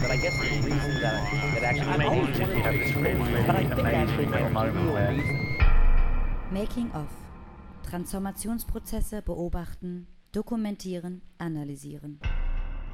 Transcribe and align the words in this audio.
But 0.00 0.10
I 0.10 0.16
guess 0.16 0.34
the 0.38 0.60
reason 0.62 1.00
that, 1.00 1.30
that 1.54 1.62
actually 1.62 1.90
I've 1.92 2.06
always 2.06 2.38
wanted 2.40 2.62
to 2.62 2.70
explain, 2.70 3.18
but 3.46 3.56
I 3.56 3.64
think 3.64 3.86
actually 3.86 4.26
the 4.26 4.38
real 4.72 4.94
reason. 4.94 5.58
Making 6.50 6.90
of. 6.92 7.06
Transformationsprozesse 7.88 9.22
beobachten, 9.22 10.06
dokumentieren, 10.32 11.22
analysieren. 11.38 12.20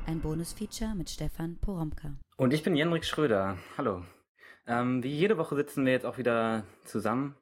Ein 0.06 0.20
Bonusfeature 0.20 0.94
mit 0.94 1.10
Stefan 1.10 1.58
Poromka. 1.60 2.16
Und 2.36 2.54
ich 2.54 2.62
bin 2.62 2.76
Jenrik 2.76 3.04
Schröder. 3.04 3.58
Hallo. 3.76 4.04
Ähm, 4.66 5.02
wie 5.02 5.12
jede 5.12 5.36
Woche 5.36 5.56
sitzen 5.56 5.84
wir 5.84 5.92
jetzt 5.92 6.06
auch 6.06 6.16
wieder 6.16 6.64
zusammen. 6.84 7.34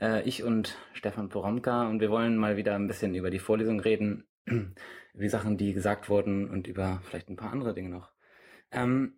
Äh, 0.00 0.22
ich 0.22 0.44
und 0.44 0.76
Stefan 0.92 1.30
Poromka. 1.30 1.88
Und 1.88 2.00
wir 2.00 2.10
wollen 2.10 2.36
mal 2.36 2.56
wieder 2.56 2.74
ein 2.74 2.86
bisschen 2.86 3.14
über 3.14 3.30
die 3.30 3.38
Vorlesung 3.38 3.80
reden. 3.80 4.26
über 4.46 5.22
die 5.22 5.28
Sachen, 5.28 5.56
die 5.56 5.72
gesagt 5.72 6.08
wurden 6.08 6.50
und 6.50 6.66
über 6.66 7.00
vielleicht 7.04 7.28
ein 7.28 7.36
paar 7.36 7.52
andere 7.52 7.74
Dinge 7.74 7.88
noch. 7.88 8.13
Ähm, 8.74 9.14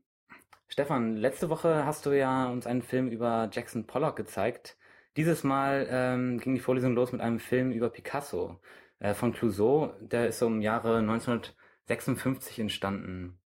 Stefan, 0.69 1.17
letzte 1.17 1.49
Woche 1.49 1.87
hast 1.87 2.07
du 2.07 2.11
ja 2.11 2.47
uns 2.47 2.67
einen 2.67 2.83
Film 2.83 3.09
über 3.09 3.49
Jackson 3.51 3.87
Pollock 3.87 4.17
gezeigt. 4.17 4.77
Dieses 5.17 5.45
Mal 5.45 5.87
ähm, 5.91 6.39
ging 6.39 6.55
die 6.55 6.61
Vorlesung 6.61 6.95
los 6.95 7.13
mit 7.13 7.23
einem 7.23 7.39
Film 7.39 7.73
über 7.73 7.89
Picasso 7.89 8.61
äh, 8.99 9.15
von 9.15 9.33
Clouseau. 9.33 9.95
Der 10.01 10.29
ist 10.29 10.39
so 10.39 10.47
im 10.47 10.61
Jahre 10.61 10.99
1956 10.99 12.59
entstanden. 12.59 13.41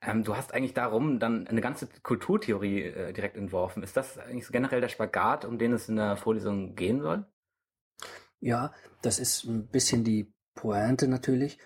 Ähm, 0.00 0.24
du 0.24 0.34
hast 0.34 0.54
eigentlich 0.54 0.72
darum 0.72 1.18
dann 1.18 1.46
eine 1.46 1.60
ganze 1.60 1.88
Kulturtheorie 2.02 2.82
äh, 2.84 3.12
direkt 3.12 3.36
entworfen. 3.36 3.82
Ist 3.82 3.96
das 3.96 4.18
eigentlich 4.18 4.48
generell 4.48 4.80
der 4.80 4.88
Spagat, 4.88 5.44
um 5.44 5.58
den 5.58 5.74
es 5.74 5.90
in 5.90 5.96
der 5.96 6.16
Vorlesung 6.16 6.74
gehen 6.74 7.02
soll? 7.02 7.26
Ja, 8.40 8.72
das 9.02 9.18
ist 9.18 9.44
ein 9.44 9.68
bisschen 9.68 10.04
die 10.04 10.32
Pointe 10.54 11.06
natürlich 11.06 11.58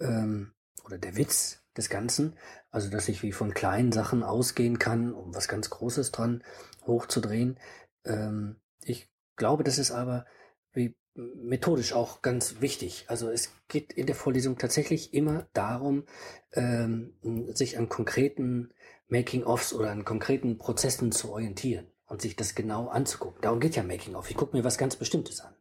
ähm, 0.00 0.52
oder 0.84 0.98
der 0.98 1.16
Witz 1.16 1.61
des 1.76 1.88
Ganzen. 1.88 2.36
Also, 2.70 2.90
dass 2.90 3.08
ich 3.08 3.22
wie 3.22 3.32
von 3.32 3.54
kleinen 3.54 3.92
Sachen 3.92 4.22
ausgehen 4.22 4.78
kann, 4.78 5.12
um 5.12 5.34
was 5.34 5.48
ganz 5.48 5.70
Großes 5.70 6.12
dran 6.12 6.42
hochzudrehen. 6.86 7.58
Ähm, 8.04 8.56
ich 8.84 9.10
glaube, 9.36 9.64
das 9.64 9.78
ist 9.78 9.90
aber 9.90 10.26
wie 10.72 10.96
methodisch 11.14 11.92
auch 11.92 12.22
ganz 12.22 12.60
wichtig. 12.60 13.04
Also 13.08 13.30
es 13.30 13.52
geht 13.68 13.92
in 13.92 14.06
der 14.06 14.14
Vorlesung 14.14 14.56
tatsächlich 14.56 15.12
immer 15.12 15.46
darum, 15.52 16.04
ähm, 16.52 17.14
sich 17.52 17.76
an 17.78 17.88
konkreten 17.88 18.72
Making-ofs 19.08 19.74
oder 19.74 19.90
an 19.90 20.04
konkreten 20.04 20.56
Prozessen 20.58 21.12
zu 21.12 21.30
orientieren 21.30 21.86
und 22.06 22.22
sich 22.22 22.34
das 22.34 22.54
genau 22.54 22.88
anzugucken. 22.88 23.42
Darum 23.42 23.60
geht 23.60 23.76
ja 23.76 23.82
Making-of. 23.82 24.30
Ich 24.30 24.36
gucke 24.36 24.56
mir 24.56 24.64
was 24.64 24.78
ganz 24.78 24.96
Bestimmtes 24.96 25.40
an. 25.40 25.54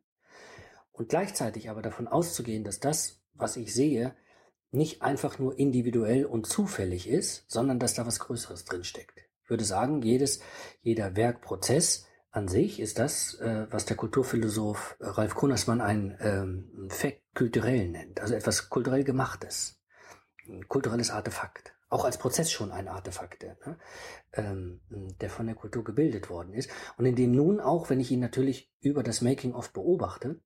Und 0.94 1.10
gleichzeitig 1.10 1.70
aber 1.70 1.82
davon 1.82 2.08
auszugehen, 2.08 2.64
dass 2.64 2.80
das, 2.80 3.22
was 3.34 3.58
ich 3.58 3.74
sehe, 3.74 4.16
nicht 4.72 5.02
einfach 5.02 5.38
nur 5.38 5.60
individuell 5.60 6.26
und 6.26 6.48
zufällig 6.48 7.08
ist, 7.08 7.46
sondern 7.48 7.80
dass 7.80 7.94
da 7.94 8.06
was 8.06 8.20
Größeres 8.20 8.66
drinsteckt. 8.66 9.20
Ich 9.44 9.50
würde 9.50 9.66
sagen, 9.66 10.02
jedes, 10.02 10.40
jeder 10.82 11.16
Werkprozess 11.16 12.08
an 12.32 12.48
sich 12.48 12.80
ist 12.80 12.98
das, 12.98 13.36
äh, 13.36 13.68
was 13.70 13.86
der 13.86 13.98
Kulturphilosoph 13.98 14.96
äh, 15.00 15.08
Ralf 15.08 15.36
Kunersmann 15.36 15.82
ein 15.82 16.18
ähm, 16.22 16.88
Fakt 16.90 17.22
kulturell 17.36 17.90
nennt, 17.90 18.22
also 18.22 18.34
etwas 18.34 18.70
kulturell 18.70 19.04
Gemachtes, 19.04 19.82
ein 20.48 20.68
kulturelles 20.68 21.12
Artefakt. 21.12 21.74
Auch 21.90 22.06
als 22.06 22.18
Prozess 22.18 22.50
schon 22.52 22.72
ein 22.72 22.88
Artefakt, 22.88 23.42
der, 23.42 23.58
ne? 23.66 23.78
ähm, 24.34 24.80
der 24.90 25.30
von 25.30 25.46
der 25.46 25.56
Kultur 25.56 25.84
gebildet 25.84 26.30
worden 26.30 26.54
ist 26.54 26.70
und 26.98 27.06
in 27.06 27.18
dem 27.18 27.34
nun 27.34 27.60
auch, 27.60 27.90
wenn 27.90 28.00
ich 28.00 28.12
ihn 28.12 28.22
natürlich 28.22 28.72
über 28.80 29.04
das 29.04 29.22
Making-of 29.22 29.74
beobachte, 29.74 30.40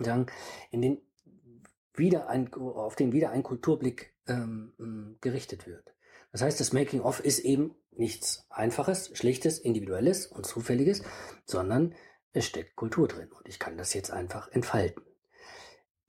sagen, 0.00 0.26
in 0.70 0.82
den 0.82 0.98
wieder 1.94 2.28
ein, 2.28 2.52
auf 2.54 2.96
den 2.96 3.12
wieder 3.12 3.30
ein 3.30 3.42
Kulturblick 3.42 4.12
ähm, 4.26 5.16
gerichtet 5.20 5.66
wird. 5.66 5.94
Das 6.32 6.42
heißt, 6.42 6.58
das 6.58 6.72
Making-of 6.72 7.20
ist 7.20 7.40
eben 7.40 7.76
nichts 7.92 8.46
Einfaches, 8.50 9.10
Schlichtes, 9.14 9.58
Individuelles 9.58 10.26
und 10.26 10.46
Zufälliges, 10.46 11.02
sondern 11.44 11.94
es 12.32 12.46
steckt 12.46 12.74
Kultur 12.74 13.06
drin 13.06 13.28
und 13.30 13.48
ich 13.48 13.58
kann 13.58 13.78
das 13.78 13.94
jetzt 13.94 14.10
einfach 14.10 14.50
entfalten. 14.50 15.02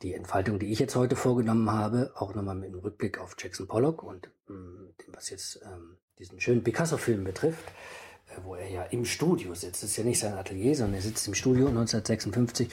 Die 0.01 0.13
Entfaltung, 0.13 0.59
die 0.59 0.71
ich 0.71 0.79
jetzt 0.79 0.95
heute 0.95 1.15
vorgenommen 1.15 1.71
habe, 1.71 2.11
auch 2.15 2.33
nochmal 2.33 2.55
mit 2.55 2.69
einem 2.69 2.79
Rückblick 2.79 3.19
auf 3.19 3.35
Jackson 3.37 3.67
Pollock 3.67 4.03
und 4.03 4.29
ähm, 4.49 4.93
dem, 5.05 5.15
was 5.15 5.29
jetzt 5.29 5.61
ähm, 5.63 5.97
diesen 6.19 6.41
schönen 6.41 6.63
Picasso-Film 6.63 7.23
betrifft, 7.23 7.63
äh, 8.29 8.43
wo 8.43 8.55
er 8.55 8.67
ja 8.67 8.83
im 8.83 9.05
Studio 9.05 9.53
sitzt. 9.53 9.83
Das 9.83 9.91
ist 9.91 9.97
ja 9.97 10.03
nicht 10.03 10.19
sein 10.19 10.33
Atelier, 10.33 10.75
sondern 10.75 10.95
er 10.95 11.01
sitzt 11.01 11.27
im 11.27 11.35
Studio 11.35 11.67
1956 11.67 12.69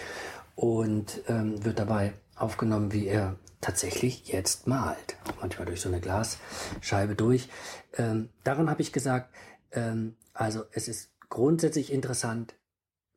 und 0.57 1.23
ähm, 1.29 1.65
wird 1.65 1.79
dabei 1.79 2.15
aufgenommen, 2.43 2.93
wie 2.93 3.07
er 3.07 3.37
tatsächlich 3.61 4.27
jetzt 4.29 4.67
malt. 4.67 5.17
Auch 5.29 5.41
manchmal 5.41 5.67
durch 5.67 5.81
so 5.81 5.89
eine 5.89 6.01
Glasscheibe 6.01 7.15
durch. 7.15 7.49
Ähm, 7.97 8.31
daran 8.45 8.69
habe 8.69 8.83
ich 8.83 8.93
gesagt, 8.93 9.33
ähm, 9.71 10.17
also 10.35 10.65
es 10.73 10.89
ist 10.89 11.11
grundsätzlich 11.29 11.93
interessant 11.93 12.55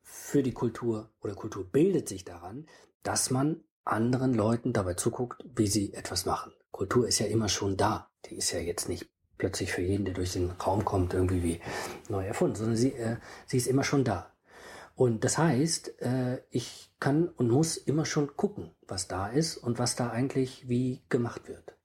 für 0.02 0.42
die 0.42 0.52
Kultur 0.52 1.10
oder 1.20 1.34
Kultur 1.34 1.64
bildet 1.70 2.08
sich 2.08 2.24
daran, 2.24 2.66
dass 3.02 3.30
man 3.30 3.62
anderen 3.84 4.34
Leuten 4.34 4.72
dabei 4.72 4.94
zuguckt, 4.94 5.44
wie 5.54 5.66
sie 5.66 5.92
etwas 5.94 6.26
machen. 6.26 6.52
Kultur 6.70 7.06
ist 7.06 7.18
ja 7.18 7.26
immer 7.26 7.48
schon 7.48 7.76
da. 7.76 8.10
Die 8.26 8.36
ist 8.36 8.52
ja 8.52 8.58
jetzt 8.58 8.88
nicht 8.88 9.08
plötzlich 9.38 9.72
für 9.72 9.82
jeden, 9.82 10.04
der 10.04 10.14
durch 10.14 10.32
den 10.32 10.50
Raum 10.50 10.84
kommt, 10.84 11.14
irgendwie 11.14 11.42
wie 11.42 11.60
neu 12.08 12.24
erfunden, 12.26 12.56
sondern 12.56 12.76
sie, 12.76 12.92
äh, 12.92 13.16
sie 13.46 13.58
ist 13.58 13.66
immer 13.66 13.84
schon 13.84 14.04
da. 14.04 14.32
Und 14.96 15.24
das 15.24 15.36
heißt, 15.36 16.00
äh, 16.00 16.40
ich 16.50 16.90
kann 16.98 17.28
und 17.28 17.50
muss 17.50 17.76
immer 17.76 18.06
schon 18.06 18.34
gucken, 18.34 18.70
was 18.88 19.08
da 19.08 19.28
ist 19.28 19.58
und 19.58 19.78
was 19.78 19.94
da 19.94 20.08
eigentlich 20.08 20.68
wie 20.70 21.02
gemacht 21.10 21.48
wird. 21.48 21.76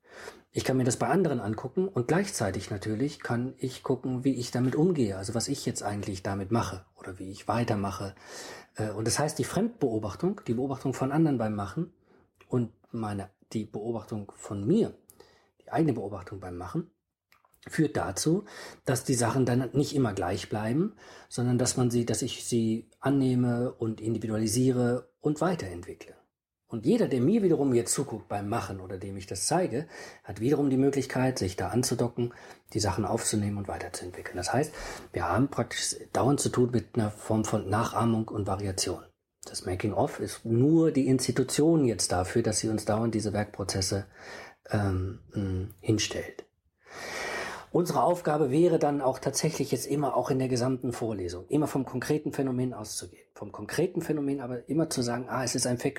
Ich 0.53 0.63
kann 0.63 0.77
mir 0.77 0.85
das 0.85 0.95
bei 0.95 1.07
anderen 1.07 1.41
angucken 1.41 1.89
und 1.89 2.07
gleichzeitig 2.07 2.71
natürlich 2.71 3.19
kann 3.19 3.53
ich 3.57 3.83
gucken, 3.83 4.23
wie 4.23 4.35
ich 4.35 4.51
damit 4.51 4.75
umgehe, 4.75 5.17
also 5.17 5.35
was 5.35 5.49
ich 5.49 5.65
jetzt 5.65 5.83
eigentlich 5.83 6.23
damit 6.23 6.51
mache 6.51 6.85
oder 6.97 7.19
wie 7.19 7.29
ich 7.29 7.49
weitermache. 7.49 8.15
Äh, 8.75 8.91
und 8.91 9.05
das 9.05 9.19
heißt, 9.19 9.37
die 9.37 9.43
Fremdbeobachtung, 9.43 10.39
die 10.47 10.53
Beobachtung 10.53 10.93
von 10.93 11.11
anderen 11.11 11.37
beim 11.37 11.53
Machen 11.53 11.93
und 12.47 12.71
meine, 12.91 13.29
die 13.51 13.65
Beobachtung 13.65 14.31
von 14.37 14.65
mir, 14.65 14.93
die 15.61 15.71
eigene 15.71 15.93
Beobachtung 15.93 16.39
beim 16.39 16.55
Machen, 16.55 16.89
führt 17.67 17.95
dazu, 17.97 18.45
dass 18.85 19.03
die 19.03 19.13
Sachen 19.13 19.45
dann 19.45 19.69
nicht 19.73 19.95
immer 19.95 20.13
gleich 20.13 20.49
bleiben, 20.49 20.95
sondern 21.29 21.57
dass 21.57 21.77
man 21.77 21.91
sie, 21.91 22.05
dass 22.05 22.21
ich 22.21 22.45
sie 22.45 22.89
annehme 22.99 23.73
und 23.73 24.01
individualisiere 24.01 25.09
und 25.21 25.41
weiterentwickle. 25.41 26.15
Und 26.71 26.85
jeder, 26.85 27.09
der 27.09 27.19
mir 27.19 27.43
wiederum 27.43 27.73
jetzt 27.73 27.93
zuguckt 27.93 28.29
beim 28.29 28.47
Machen 28.47 28.79
oder 28.79 28.97
dem 28.97 29.17
ich 29.17 29.27
das 29.27 29.45
zeige, 29.45 29.87
hat 30.23 30.39
wiederum 30.39 30.69
die 30.69 30.77
Möglichkeit, 30.77 31.37
sich 31.37 31.57
da 31.57 31.67
anzudocken, 31.67 32.33
die 32.71 32.79
Sachen 32.79 33.03
aufzunehmen 33.03 33.57
und 33.57 33.67
weiterzuentwickeln. 33.67 34.37
Das 34.37 34.53
heißt, 34.53 34.73
wir 35.11 35.27
haben 35.27 35.49
praktisch 35.49 35.97
dauernd 36.13 36.39
zu 36.39 36.47
tun 36.47 36.71
mit 36.71 36.95
einer 36.95 37.11
Form 37.11 37.43
von 37.43 37.69
Nachahmung 37.69 38.29
und 38.29 38.47
Variation. 38.47 39.03
Das 39.43 39.65
Making-of 39.65 40.21
ist 40.21 40.45
nur 40.45 40.91
die 40.91 41.07
Institution 41.07 41.83
jetzt 41.83 42.13
dafür, 42.13 42.41
dass 42.41 42.59
sie 42.59 42.69
uns 42.69 42.85
dauernd 42.85 43.15
diese 43.15 43.33
Werkprozesse 43.33 44.05
ähm, 44.69 45.19
hinstellt. 45.81 46.45
Unsere 47.71 48.03
Aufgabe 48.03 48.51
wäre 48.51 48.79
dann 48.79 49.01
auch 49.01 49.19
tatsächlich 49.19 49.71
jetzt 49.71 49.85
immer 49.85 50.17
auch 50.17 50.29
in 50.29 50.39
der 50.39 50.49
gesamten 50.49 50.91
Vorlesung, 50.91 51.47
immer 51.47 51.67
vom 51.67 51.85
konkreten 51.85 52.33
Phänomen 52.33 52.73
auszugehen. 52.73 53.25
Vom 53.33 53.53
konkreten 53.53 54.01
Phänomen 54.01 54.41
aber 54.41 54.67
immer 54.67 54.89
zu 54.89 55.01
sagen, 55.01 55.27
ah, 55.29 55.43
es 55.43 55.55
ist 55.55 55.65
ein 55.65 55.77
Fait. 55.77 55.97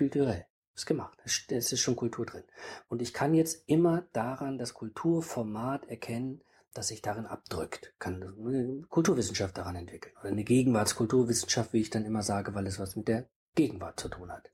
Ist 0.75 0.87
gemacht. 0.87 1.19
Es 1.25 1.73
ist 1.73 1.81
schon 1.81 1.97
Kultur 1.97 2.27
drin. 2.27 2.45
Und 2.89 3.03
ich 3.03 3.13
kann 3.13 3.35
jetzt 3.35 3.65
immer 3.67 4.05
daran 4.13 4.59
das 4.59 4.75
Kulturformat 4.75 5.87
erkennen, 5.89 6.43
das 6.75 6.89
sich 6.89 7.03
darin 7.03 7.27
abdrückt. 7.27 7.95
Kann 7.99 8.23
eine 8.23 8.83
Kulturwissenschaft 8.89 9.57
daran 9.57 9.77
entwickeln. 9.77 10.15
Oder 10.21 10.31
eine 10.31 10.45
Gegenwartskulturwissenschaft, 10.45 11.73
wie 11.73 11.81
ich 11.81 11.91
dann 11.91 12.05
immer 12.05 12.23
sage, 12.23 12.55
weil 12.55 12.67
es 12.67 12.79
was 12.79 12.97
mit 12.97 13.09
der 13.09 13.27
Gegenwart 13.55 14.01
zu 14.01 14.09
tun 14.09 14.31
hat. 14.31 14.51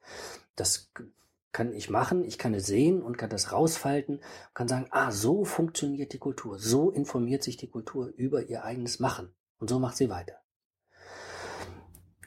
Das 0.57 0.91
kann 1.59 1.73
ich 1.73 1.91
machen, 1.91 2.25
ich 2.25 2.39
kann 2.39 2.55
es 2.55 2.67
sehen 2.67 3.03
und 3.03 3.19
kann 3.19 3.31
das 3.31 3.51
rausfalten, 3.51 4.21
kann 4.55 4.69
sagen, 4.69 4.87
ah, 4.91 5.11
so 5.11 5.45
funktioniert 5.45 6.13
die 6.13 6.19
Kultur, 6.19 6.57
so 6.61 6.93
informiert 6.93 7.43
sich 7.43 7.57
die 7.57 7.67
Kultur 7.67 8.13
über 8.17 8.45
ihr 8.45 8.63
eigenes 8.63 9.01
Machen 9.01 9.35
und 9.59 9.69
so 9.69 9.81
macht 9.81 9.97
sie 9.97 10.09
weiter. 10.09 10.37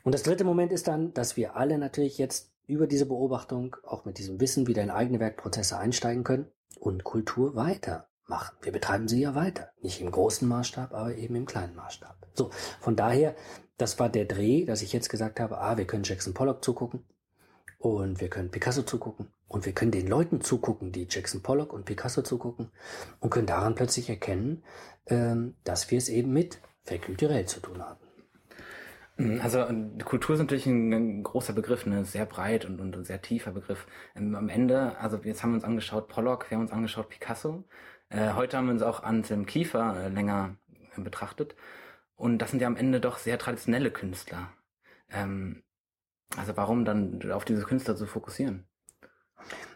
Und 0.03 0.13
das 0.13 0.23
dritte 0.23 0.43
Moment 0.43 0.73
ist 0.73 0.89
dann, 0.89 1.13
dass 1.13 1.37
wir 1.37 1.55
alle 1.55 1.77
natürlich 1.77 2.17
jetzt 2.17 2.51
über 2.67 2.87
diese 2.87 3.05
Beobachtung, 3.05 3.77
auch 3.85 4.03
mit 4.03 4.17
diesem 4.17 4.41
Wissen, 4.41 4.67
wieder 4.67 4.83
in 4.83 4.91
eigene 4.91 5.21
Werkprozesse 5.21 5.77
einsteigen 5.77 6.25
können 6.25 6.51
und 6.77 7.05
Kultur 7.05 7.55
weitermachen. 7.55 8.57
Wir 8.61 8.73
betreiben 8.73 9.07
sie 9.07 9.21
ja 9.21 9.33
weiter. 9.33 9.69
Nicht 9.81 10.01
im 10.01 10.11
großen 10.11 10.45
Maßstab, 10.45 10.93
aber 10.93 11.15
eben 11.15 11.35
im 11.35 11.45
kleinen 11.45 11.75
Maßstab. 11.75 12.27
So, 12.33 12.49
von 12.81 12.97
daher, 12.97 13.37
das 13.77 13.97
war 13.97 14.09
der 14.09 14.25
Dreh, 14.25 14.65
dass 14.65 14.81
ich 14.81 14.91
jetzt 14.91 15.07
gesagt 15.07 15.39
habe, 15.39 15.59
ah, 15.59 15.77
wir 15.77 15.87
können 15.87 16.03
Jackson 16.03 16.33
Pollock 16.33 16.65
zugucken. 16.65 17.05
Und 17.81 18.21
wir 18.21 18.29
können 18.29 18.51
Picasso 18.51 18.83
zugucken. 18.83 19.27
Und 19.47 19.65
wir 19.65 19.73
können 19.73 19.89
den 19.89 20.07
Leuten 20.07 20.39
zugucken, 20.41 20.91
die 20.91 21.07
Jackson 21.09 21.41
Pollock 21.41 21.73
und 21.73 21.85
Picasso 21.85 22.21
zugucken. 22.21 22.69
Und 23.19 23.31
können 23.31 23.47
daran 23.47 23.73
plötzlich 23.73 24.07
erkennen, 24.07 24.63
ähm, 25.07 25.55
dass 25.63 25.89
wir 25.89 25.97
es 25.97 26.07
eben 26.07 26.31
mit 26.31 26.61
kulturell 27.05 27.47
zu 27.47 27.59
tun 27.59 27.81
haben. 27.81 27.99
Also 29.41 29.65
Kultur 30.03 30.35
ist 30.35 30.41
natürlich 30.41 30.65
ein, 30.65 31.23
großer 31.23 31.53
Begriff, 31.53 31.85
ne? 31.85 32.05
sehr 32.05 32.25
breit 32.25 32.65
und, 32.65 32.79
und 32.79 32.95
ein 32.95 33.03
sehr 33.03 33.21
tiefer 33.21 33.51
Begriff. 33.51 33.85
Ähm, 34.15 34.35
am 34.35 34.49
Ende, 34.49 34.97
also 34.99 35.17
jetzt 35.23 35.43
haben 35.43 35.51
wir 35.51 35.55
uns 35.55 35.63
angeschaut 35.63 36.07
Pollock, 36.07 36.49
wir 36.49 36.57
haben 36.57 36.63
uns 36.63 36.71
angeschaut 36.71 37.09
Picasso. 37.09 37.63
Äh, 38.09 38.33
heute 38.33 38.57
haben 38.57 38.65
wir 38.65 38.73
uns 38.73 38.81
auch 38.81 39.03
Anselm 39.03 39.45
Kiefer 39.45 40.05
äh, 40.05 40.09
länger 40.09 40.55
äh, 40.97 41.01
betrachtet. 41.01 41.55
Und 42.15 42.39
das 42.39 42.51
sind 42.51 42.61
ja 42.61 42.67
am 42.67 42.77
Ende 42.77 42.99
doch 42.99 43.17
sehr 43.17 43.37
traditionelle 43.37 43.91
Künstler. 43.91 44.49
Ähm, 45.09 45.63
also 46.37 46.55
warum 46.55 46.85
dann 46.85 47.31
auf 47.31 47.45
diese 47.45 47.63
Künstler 47.63 47.95
zu 47.95 48.05
fokussieren? 48.05 48.65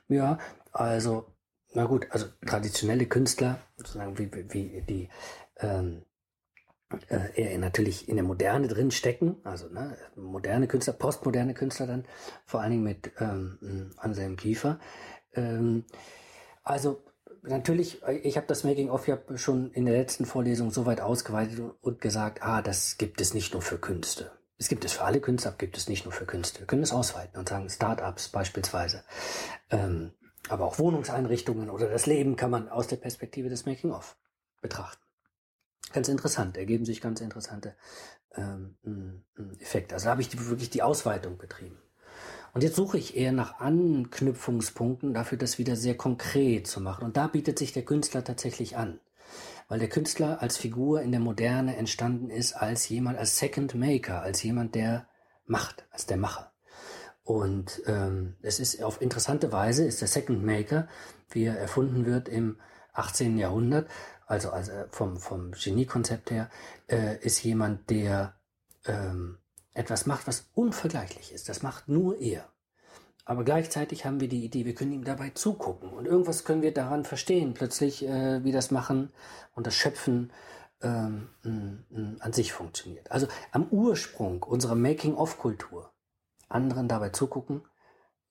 Ja, 0.08 0.38
also, 0.72 1.34
na 1.74 1.86
gut, 1.86 2.08
also 2.12 2.28
traditionelle 2.46 3.08
Künstler, 3.08 3.60
sozusagen 3.78 4.18
wie, 4.18 4.32
wie 4.54 4.82
die 4.82 5.10
ähm, 5.58 6.04
äh, 7.10 7.42
eher 7.42 7.58
natürlich 7.58 8.08
in 8.08 8.16
der 8.16 8.26
Moderne 8.26 8.68
drin 8.68 8.92
stecken, 8.92 9.38
also 9.44 9.68
ne, 9.70 9.98
moderne 10.16 10.68
Künstler, 10.68 10.94
postmoderne 10.94 11.54
Künstler 11.54 11.88
dann, 11.88 12.06
vor 12.46 12.62
allen 12.62 12.72
Dingen 12.72 12.84
mit 12.84 13.12
ähm, 13.20 13.92
Anselm 13.98 14.38
Kiefer. 14.38 14.80
Ähm, 15.34 15.86
also 16.64 17.04
natürlich, 17.42 18.02
ich 18.24 18.38
habe 18.38 18.48
das 18.48 18.64
Making-of 18.64 19.08
ja 19.08 19.18
schon 19.36 19.72
in 19.72 19.86
der 19.86 19.96
letzten 19.96 20.26
Vorlesung 20.26 20.72
so 20.72 20.86
weit 20.86 21.02
ausgeweitet 21.02 21.60
und 21.82 22.02
gesagt, 22.02 22.44
ah, 22.44 22.62
das 22.62 22.98
gibt 22.98 23.20
es 23.20 23.34
nicht 23.34 23.54
nur 23.54 23.62
für 23.62 23.78
Künste. 23.78 24.32
Es 24.58 24.70
gibt 24.70 24.86
es 24.86 24.94
für 24.94 25.04
alle 25.04 25.20
Künste, 25.20 25.50
aber 25.50 25.58
gibt 25.58 25.78
es 25.78 25.90
nicht 25.90 26.06
nur 26.06 26.14
für 26.14 26.26
Künste. 26.26 26.60
Wir 26.60 26.68
können 26.68 26.84
es 26.84 26.94
ausweiten 26.94 27.38
und 27.38 27.50
sagen, 27.50 27.70
Start-ups 27.70 28.30
beispielsweise. 28.30 29.04
Ähm, 29.70 30.14
aber 30.48 30.66
auch 30.66 30.80
Wohnungseinrichtungen 30.80 31.70
oder 31.70 31.90
das 31.90 32.06
Leben 32.06 32.36
kann 32.36 32.52
man 32.52 32.70
aus 32.70 32.88
der 32.88 32.98
Perspektive 32.98 33.50
des 33.50 33.66
Making-of 33.66 34.16
betrachten. 34.62 35.02
Ganz 35.92 36.08
interessant, 36.08 36.58
ergeben 36.58 36.86
sich 36.86 37.02
ganz 37.02 37.22
interessante 37.22 37.76
ähm, 38.36 38.76
Effekte. 39.60 39.96
Also 39.96 40.06
da 40.06 40.12
habe 40.12 40.22
ich 40.22 40.30
die, 40.30 40.48
wirklich 40.48 40.70
die 40.70 40.84
Ausweitung 40.84 41.38
betrieben. 41.38 41.78
Und 42.54 42.64
jetzt 42.64 42.76
suche 42.76 42.98
ich 42.98 43.18
eher 43.18 43.34
nach 43.34 43.60
Anknüpfungspunkten 43.60 45.14
dafür, 45.14 45.38
das 45.38 45.58
wieder 45.58 45.76
sehr 45.76 45.98
konkret 45.98 46.68
zu 46.68 46.80
machen. 46.80 47.04
Und 47.04 47.18
da 47.18 47.28
bietet 47.28 47.60
sich 47.60 47.74
der 47.74 47.84
Künstler 47.84 48.24
tatsächlich 48.24 48.78
an. 48.78 49.00
Weil 49.68 49.80
der 49.80 49.90
Künstler 49.90 50.42
als 50.42 50.58
Figur 50.58 51.02
in 51.02 51.12
der 51.12 51.20
Moderne 51.20 51.76
entstanden 51.76 52.30
ist 52.30 52.54
als 52.54 52.88
jemand, 52.90 53.18
als 53.18 53.38
Second 53.38 53.76
Maker, 53.76 54.22
als 54.22 54.44
jemand, 54.44 54.76
der 54.76 55.08
macht, 55.46 55.86
als 55.92 56.06
der 56.06 56.18
Macher. 56.18 56.52
Und 57.24 57.82
ähm, 57.88 58.36
es 58.44 58.60
ist 58.60 58.84
auf 58.84 59.02
interessante 59.02 59.52
Weise, 59.52 59.86
ist 59.86 60.02
der 60.02 60.08
Second 60.08 60.46
Maker, 60.46 60.88
wie 61.30 61.46
er 61.46 61.60
erfunden 61.60 62.06
wird 62.06 62.30
im 62.30 62.60
18. 62.94 63.38
Jahrhundert, 63.38 63.90
also, 64.28 64.52
also 64.52 64.72
vom, 64.92 65.18
vom 65.18 65.52
Geniekonzept 65.52 66.30
her, 66.30 66.50
äh, 66.88 67.18
ist 67.20 67.44
jemand, 67.44 67.90
der 67.90 68.36
ähm, 68.86 69.40
etwas 69.74 70.06
macht, 70.06 70.28
was 70.28 70.50
unvergleichlich 70.54 71.34
ist. 71.34 71.50
Das 71.50 71.64
macht 71.64 71.88
nur 71.88 72.20
er. 72.20 72.48
Aber 73.26 73.44
gleichzeitig 73.44 74.06
haben 74.06 74.20
wir 74.20 74.30
die 74.30 74.46
Idee, 74.46 74.66
wir 74.66 74.76
können 74.76 74.94
ihm 74.94 75.04
dabei 75.04 75.32
zugucken 75.32 75.90
und 75.90 76.06
irgendwas 76.06 76.46
können 76.46 76.62
wir 76.62 76.74
daran 76.74 77.06
verstehen, 77.06 77.56
plötzlich, 77.56 78.06
äh, 78.08 78.44
wie 78.44 78.52
das 78.52 78.70
Machen 78.70 79.12
und 79.56 79.66
das 79.66 79.74
Schöpfen 79.74 80.32
ähm, 80.82 81.30
an 82.20 82.34
sich 82.34 82.54
funktioniert. 82.54 83.12
Also 83.12 83.28
am 83.52 83.68
Ursprung 83.70 84.44
unserer 84.44 84.76
Making-of-Kultur, 84.76 85.92
anderen 86.50 86.88
dabei 86.88 87.10
zugucken, 87.10 87.64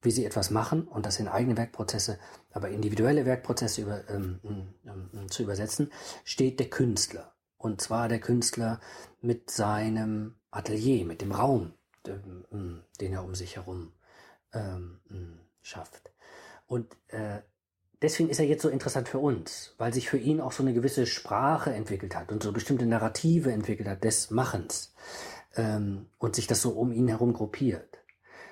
wie 0.00 0.12
sie 0.12 0.24
etwas 0.24 0.50
machen 0.50 0.86
und 0.86 1.06
das 1.06 1.18
in 1.18 1.26
eigene 1.26 1.56
Werkprozesse, 1.56 2.18
aber 2.52 2.68
individuelle 2.68 3.26
Werkprozesse 3.26 3.82
über, 3.82 4.08
ähm, 4.08 4.38
ähm, 4.86 5.28
zu 5.28 5.42
übersetzen, 5.42 5.90
steht 6.22 6.60
der 6.60 6.70
Künstler. 6.70 7.34
Und 7.56 7.80
zwar 7.80 8.08
der 8.08 8.20
Künstler 8.20 8.78
mit 9.20 9.50
seinem 9.50 10.36
Atelier, 10.50 11.04
mit 11.04 11.22
dem 11.22 11.32
Raum, 11.32 11.72
den, 12.06 12.84
den 13.00 13.12
er 13.14 13.24
um 13.24 13.34
sich 13.34 13.56
herum 13.56 13.92
ähm, 14.54 15.00
mm, 15.08 15.40
schafft. 15.62 16.12
Und 16.66 16.96
äh, 17.08 17.40
deswegen 18.00 18.30
ist 18.30 18.38
er 18.38 18.46
jetzt 18.46 18.62
so 18.62 18.68
interessant 18.68 19.08
für 19.08 19.18
uns, 19.18 19.74
weil 19.78 19.92
sich 19.92 20.08
für 20.08 20.18
ihn 20.18 20.40
auch 20.40 20.52
so 20.52 20.62
eine 20.62 20.72
gewisse 20.72 21.06
Sprache 21.06 21.72
entwickelt 21.72 22.16
hat 22.16 22.32
und 22.32 22.42
so 22.42 22.52
bestimmte 22.52 22.86
Narrative 22.86 23.52
entwickelt 23.52 23.88
hat 23.88 24.04
des 24.04 24.30
Machens 24.30 24.94
ähm, 25.56 26.06
und 26.18 26.36
sich 26.36 26.46
das 26.46 26.62
so 26.62 26.70
um 26.70 26.92
ihn 26.92 27.08
herum 27.08 27.32
gruppiert. 27.32 27.98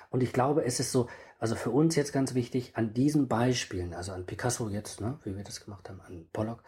Und 0.09 0.21
ich 0.21 0.33
glaube, 0.33 0.63
es 0.63 0.79
ist 0.79 0.91
so, 0.91 1.07
also 1.39 1.55
für 1.55 1.71
uns 1.71 1.95
jetzt 1.95 2.13
ganz 2.13 2.35
wichtig, 2.35 2.73
an 2.75 2.93
diesen 2.93 3.27
Beispielen, 3.27 3.93
also 3.93 4.11
an 4.11 4.25
Picasso 4.25 4.69
jetzt, 4.69 5.01
ne, 5.01 5.17
wie 5.23 5.35
wir 5.35 5.43
das 5.43 5.63
gemacht 5.63 5.89
haben, 5.89 6.01
an 6.01 6.27
Pollock, 6.31 6.63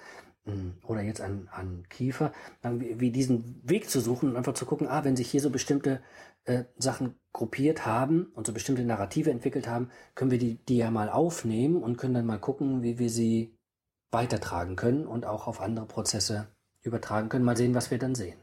oder 0.83 1.01
jetzt 1.01 1.21
an, 1.21 1.49
an 1.51 1.85
Kiefer, 1.89 2.31
wie 2.61 3.09
diesen 3.09 3.61
Weg 3.63 3.89
zu 3.89 3.99
suchen 3.99 4.29
und 4.29 4.37
einfach 4.37 4.53
zu 4.53 4.65
gucken, 4.65 4.87
ah, 4.87 5.03
wenn 5.03 5.15
sich 5.15 5.29
hier 5.29 5.41
so 5.41 5.49
bestimmte 5.49 6.01
äh, 6.45 6.63
Sachen 6.77 7.15
gruppiert 7.33 7.85
haben 7.85 8.31
und 8.33 8.47
so 8.47 8.53
bestimmte 8.53 8.83
Narrative 8.83 9.29
entwickelt 9.29 9.67
haben, 9.67 9.89
können 10.15 10.31
wir 10.31 10.39
die, 10.39 10.55
die 10.65 10.77
ja 10.77 10.89
mal 10.89 11.09
aufnehmen 11.09 11.83
und 11.83 11.97
können 11.97 12.13
dann 12.13 12.25
mal 12.25 12.39
gucken, 12.39 12.81
wie 12.81 12.97
wir 12.97 13.09
sie 13.09 13.57
weitertragen 14.11 14.75
können 14.75 15.05
und 15.05 15.25
auch 15.25 15.47
auf 15.47 15.59
andere 15.59 15.85
Prozesse 15.85 16.47
übertragen 16.81 17.29
können. 17.29 17.43
Mal 17.43 17.57
sehen, 17.57 17.75
was 17.75 17.91
wir 17.91 17.97
dann 17.97 18.15
sehen. 18.15 18.37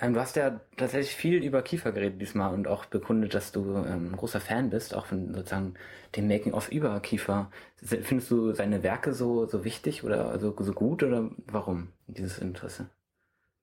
Ähm, 0.00 0.14
du 0.14 0.20
hast 0.20 0.36
ja 0.36 0.60
tatsächlich 0.76 1.14
viel 1.14 1.42
über 1.44 1.62
Kiefer 1.62 1.92
geredet 1.92 2.20
diesmal 2.20 2.54
und 2.54 2.66
auch 2.68 2.86
bekundet, 2.86 3.34
dass 3.34 3.52
du 3.52 3.76
ähm, 3.76 4.16
großer 4.16 4.40
Fan 4.40 4.70
bist, 4.70 4.94
auch 4.94 5.06
von 5.06 5.34
sozusagen 5.34 5.74
dem 6.16 6.26
Making-of 6.28 6.70
über 6.70 6.98
Kiefer. 7.00 7.50
Findest 7.76 8.30
du 8.30 8.52
seine 8.52 8.82
Werke 8.82 9.12
so, 9.12 9.46
so 9.46 9.64
wichtig 9.64 10.04
oder 10.04 10.38
so, 10.38 10.54
so 10.58 10.72
gut 10.72 11.02
oder 11.02 11.30
warum 11.46 11.88
dieses 12.06 12.38
Interesse? 12.38 12.88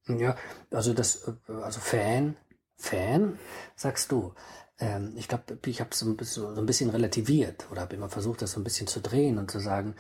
Ja, 0.08 0.38
also 0.72 0.94
das, 0.94 1.34
also 1.48 1.80
Fan, 1.80 2.38
Fan, 2.78 3.38
sagst 3.76 4.12
du. 4.12 4.34
Ähm, 4.80 5.14
ich 5.18 5.28
glaube, 5.28 5.58
ich 5.66 5.80
habe 5.82 5.90
es 5.92 6.00
so, 6.00 6.16
so 6.24 6.60
ein 6.60 6.66
bisschen 6.66 6.90
relativiert 6.90 7.68
oder 7.72 7.82
habe 7.82 7.96
immer 7.96 8.10
versucht, 8.10 8.42
das 8.42 8.52
so 8.52 8.60
ein 8.60 8.64
bisschen 8.64 8.88
zu 8.88 9.02
drehen 9.02 9.38
und 9.38 9.52
zu 9.52 9.60
sagen, 9.60 9.96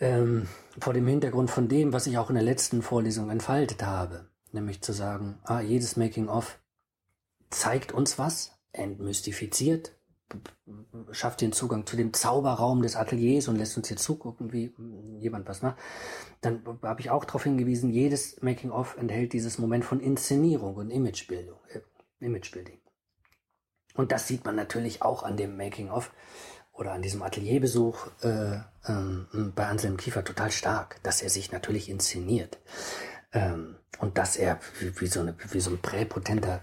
ähm, 0.00 0.48
vor 0.80 0.94
dem 0.94 1.06
Hintergrund 1.06 1.50
von 1.50 1.68
dem, 1.68 1.92
was 1.92 2.06
ich 2.06 2.18
auch 2.18 2.30
in 2.30 2.34
der 2.34 2.44
letzten 2.44 2.82
Vorlesung 2.82 3.30
entfaltet 3.30 3.82
habe 3.82 4.32
nämlich 4.52 4.82
zu 4.82 4.92
sagen, 4.92 5.38
ah, 5.44 5.60
jedes 5.60 5.96
Making-of 5.96 6.58
zeigt 7.50 7.92
uns 7.92 8.18
was, 8.18 8.58
entmystifiziert, 8.72 9.94
schafft 11.10 11.40
den 11.40 11.52
Zugang 11.52 11.86
zu 11.86 11.96
dem 11.96 12.12
Zauberraum 12.12 12.82
des 12.82 12.96
Ateliers 12.96 13.48
und 13.48 13.56
lässt 13.56 13.76
uns 13.76 13.88
hier 13.88 13.96
zugucken, 13.96 14.52
wie 14.52 14.72
jemand 15.18 15.48
was 15.48 15.62
macht. 15.62 15.76
Dann 16.40 16.62
habe 16.82 17.00
ich 17.00 17.10
auch 17.10 17.24
darauf 17.24 17.44
hingewiesen, 17.44 17.90
jedes 17.90 18.40
Making-of 18.42 18.96
enthält 18.96 19.32
dieses 19.32 19.58
Moment 19.58 19.84
von 19.84 20.00
Inszenierung 20.00 20.76
und 20.76 20.90
Imagebildung, 20.90 21.58
äh, 21.68 21.80
Imagebuilding. 22.24 22.78
Und 23.94 24.12
das 24.12 24.26
sieht 24.26 24.44
man 24.44 24.56
natürlich 24.56 25.02
auch 25.02 25.22
an 25.22 25.36
dem 25.36 25.56
Making-of 25.56 26.12
oder 26.72 26.92
an 26.92 27.02
diesem 27.02 27.22
Atelierbesuch 27.22 28.06
äh, 28.22 28.58
ähm, 28.86 29.52
bei 29.54 29.66
Anselm 29.66 29.96
Kiefer 29.96 30.24
total 30.24 30.50
stark, 30.50 31.02
dass 31.02 31.22
er 31.22 31.28
sich 31.28 31.52
natürlich 31.52 31.88
inszeniert. 31.88 32.58
Ähm, 33.32 33.76
und 33.98 34.18
dass 34.18 34.36
er 34.36 34.58
wie, 34.80 35.00
wie, 35.00 35.06
so, 35.06 35.20
eine, 35.20 35.36
wie 35.50 35.60
so 35.60 35.70
ein 35.70 35.80
präpotenter 35.80 36.62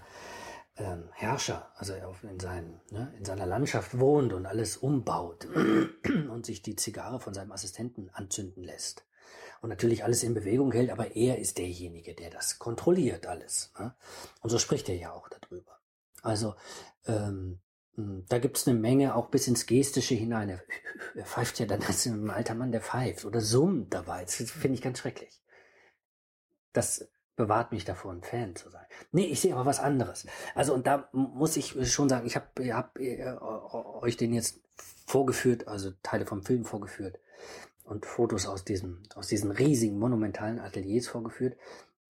ähm, 0.80 1.08
Herrscher, 1.12 1.70
also 1.76 1.94
in, 2.22 2.40
seinen, 2.40 2.80
ne, 2.90 3.12
in 3.18 3.24
seiner 3.24 3.46
Landschaft 3.46 3.98
wohnt 3.98 4.32
und 4.32 4.46
alles 4.46 4.76
umbaut 4.78 5.46
und 6.04 6.46
sich 6.46 6.62
die 6.62 6.76
Zigarre 6.76 7.20
von 7.20 7.34
seinem 7.34 7.52
Assistenten 7.52 8.10
anzünden 8.10 8.64
lässt. 8.64 9.04
Und 9.60 9.68
natürlich 9.68 10.04
alles 10.04 10.22
in 10.22 10.32
Bewegung 10.32 10.72
hält, 10.72 10.90
aber 10.90 11.14
er 11.16 11.38
ist 11.38 11.58
derjenige, 11.58 12.14
der 12.14 12.30
das 12.30 12.58
kontrolliert 12.58 13.26
alles. 13.26 13.72
Ne? 13.78 13.94
Und 14.40 14.48
so 14.48 14.58
spricht 14.58 14.88
er 14.88 14.96
ja 14.96 15.12
auch 15.12 15.28
darüber. 15.28 15.78
Also 16.22 16.54
ähm, 17.06 17.60
da 17.96 18.38
gibt's 18.38 18.66
eine 18.66 18.78
Menge 18.78 19.14
auch 19.14 19.28
bis 19.28 19.48
ins 19.48 19.66
Gestische 19.66 20.14
hinein. 20.14 20.48
Er, 20.48 20.62
er 21.14 21.26
pfeift 21.26 21.58
ja 21.58 21.66
dann 21.66 21.82
als 21.82 22.06
ein 22.06 22.30
alter 22.30 22.54
Mann, 22.54 22.72
der 22.72 22.80
pfeift 22.80 23.26
oder 23.26 23.42
summt 23.42 23.92
dabei. 23.92 24.24
Das 24.24 24.36
finde 24.36 24.76
ich 24.76 24.82
ganz 24.82 24.98
schrecklich. 24.98 25.42
Das 26.72 27.06
bewahrt 27.40 27.72
mich 27.72 27.84
davor, 27.84 28.12
ein 28.12 28.22
Fan 28.22 28.54
zu 28.54 28.68
sein. 28.68 28.84
Nee, 29.12 29.24
ich 29.24 29.40
sehe 29.40 29.54
aber 29.54 29.64
was 29.64 29.80
anderes. 29.80 30.26
Also 30.54 30.74
und 30.74 30.86
da 30.86 31.08
muss 31.12 31.56
ich 31.56 31.74
schon 31.90 32.08
sagen, 32.08 32.26
ich 32.26 32.36
habe 32.36 32.74
hab, 32.74 32.98
euch 32.98 34.16
den 34.16 34.34
jetzt 34.34 34.60
vorgeführt, 35.06 35.66
also 35.66 35.92
Teile 36.02 36.26
vom 36.26 36.42
Film 36.42 36.64
vorgeführt 36.64 37.18
und 37.84 38.04
Fotos 38.04 38.46
aus 38.46 38.64
diesem 38.64 39.02
aus 39.14 39.26
diesen 39.26 39.50
riesigen 39.50 39.98
monumentalen 39.98 40.60
Ateliers 40.60 41.08
vorgeführt, 41.08 41.56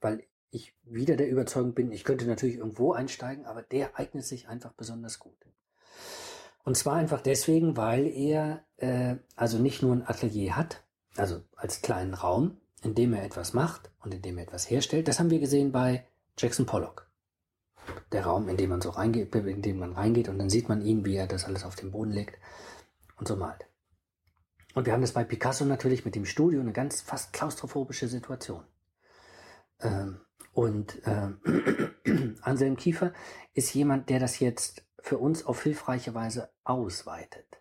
weil 0.01 0.25
ich 0.51 0.75
wieder 0.83 1.17
der 1.17 1.31
Überzeugung 1.31 1.75
bin, 1.75 1.93
ich 1.93 2.03
könnte 2.03 2.27
natürlich 2.27 2.57
irgendwo 2.57 2.93
einsteigen, 2.93 3.47
aber 3.47 3.63
der 3.63 3.99
eignet 3.99 4.25
sich 4.25 4.49
einfach 4.49 4.73
besonders 4.73 5.21
gut. 5.21 5.37
Und 6.65 6.77
zwar 6.77 6.97
einfach 6.97 7.21
deswegen, 7.21 7.77
weil 7.77 8.07
er 8.09 8.65
äh, 8.79 9.17
also 9.37 9.59
nicht 9.59 9.81
nur 9.81 9.95
ein 9.95 10.07
Atelier 10.07 10.57
hat, 10.57 10.83
also 11.17 11.43
als 11.57 11.83
kleinen 11.83 12.15
Raum, 12.15 12.59
in 12.83 12.95
dem 12.95 13.13
er 13.13 13.25
etwas 13.25 13.53
macht 13.53 13.91
und 14.03 14.15
in 14.15 14.23
dem 14.23 14.39
er 14.39 14.45
etwas 14.45 14.69
herstellt. 14.71 15.09
Das 15.09 15.19
haben 15.19 15.31
wir 15.31 15.39
gesehen 15.39 15.73
bei 15.73 16.07
Jackson 16.39 16.67
Pollock. 16.67 17.09
Der 18.13 18.25
Raum, 18.25 18.49
in 18.49 18.57
dem 18.57 18.71
man 18.71 18.81
so 18.81 18.91
reingeht, 18.91 19.35
in 19.35 19.63
dem 19.63 19.79
man 19.79 19.93
reingeht 19.93 20.29
und 20.29 20.39
dann 20.39 20.51
sieht 20.51 20.69
man 20.69 20.83
ihn, 20.83 21.05
wie 21.05 21.17
er 21.17 21.27
das 21.27 21.45
alles 21.45 21.65
auf 21.65 21.77
den 21.77 21.91
Boden 21.91 22.13
legt 22.13 22.39
und 23.17 23.29
so 23.29 23.37
malt. 23.37 23.67
Und 24.75 24.87
wir 24.87 24.93
haben 24.93 25.01
das 25.01 25.13
bei 25.13 25.25
Picasso 25.25 25.65
natürlich 25.65 26.05
mit 26.05 26.15
dem 26.15 26.25
Studio 26.25 26.61
eine 26.61 26.73
ganz 26.73 27.01
fast 27.01 27.33
klaustrophobische 27.33 28.09
Situation. 28.09 28.65
Ähm, 29.81 30.21
und 30.53 31.01
ähm, 31.05 31.41
Anselm 32.43 32.77
Kiefer 32.77 33.13
ist 33.55 33.75
jemand, 33.75 34.09
der 34.11 34.21
das 34.21 34.39
jetzt 34.39 34.85
für 35.01 35.19
uns 35.19 35.45
auf 35.45 35.63
hilfreiche 35.63 36.15
Weise 36.15 36.51
ausweitet. 36.65 37.61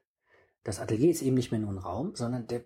Das 0.64 0.80
Atelier 0.80 1.12
ist 1.12 1.22
eben 1.22 1.36
nicht 1.36 1.52
mehr 1.52 1.62
nur 1.62 1.72
ein 1.72 1.78
Raum, 1.78 2.16
sondern 2.16 2.48
der 2.48 2.66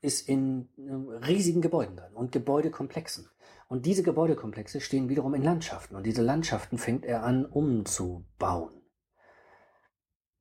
ist 0.00 0.28
in 0.28 0.68
äh, 0.76 1.24
riesigen 1.26 1.62
Gebäuden 1.62 1.96
drin 1.96 2.14
und 2.14 2.32
Gebäudekomplexen. 2.32 3.28
Und 3.68 3.86
diese 3.86 4.02
Gebäudekomplexe 4.02 4.80
stehen 4.80 5.08
wiederum 5.08 5.34
in 5.34 5.42
Landschaften. 5.42 5.96
Und 5.96 6.04
diese 6.04 6.22
Landschaften 6.22 6.76
fängt 6.76 7.06
er 7.06 7.22
an 7.22 7.46
umzubauen. 7.46 8.82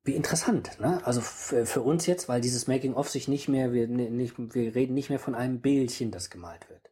Wie 0.03 0.15
interessant, 0.15 0.79
ne? 0.79 0.99
Also 1.05 1.21
für, 1.21 1.81
uns 1.81 2.07
jetzt, 2.07 2.27
weil 2.27 2.41
dieses 2.41 2.67
Making-of 2.67 3.07
sich 3.09 3.27
nicht 3.27 3.47
mehr, 3.47 3.71
wir, 3.71 3.87
nicht, 3.87 4.37
wir 4.37 4.73
reden 4.73 4.95
nicht 4.95 5.09
mehr 5.09 5.19
von 5.19 5.35
einem 5.35 5.61
Bildchen, 5.61 6.09
das 6.09 6.31
gemalt 6.31 6.69
wird. 6.69 6.91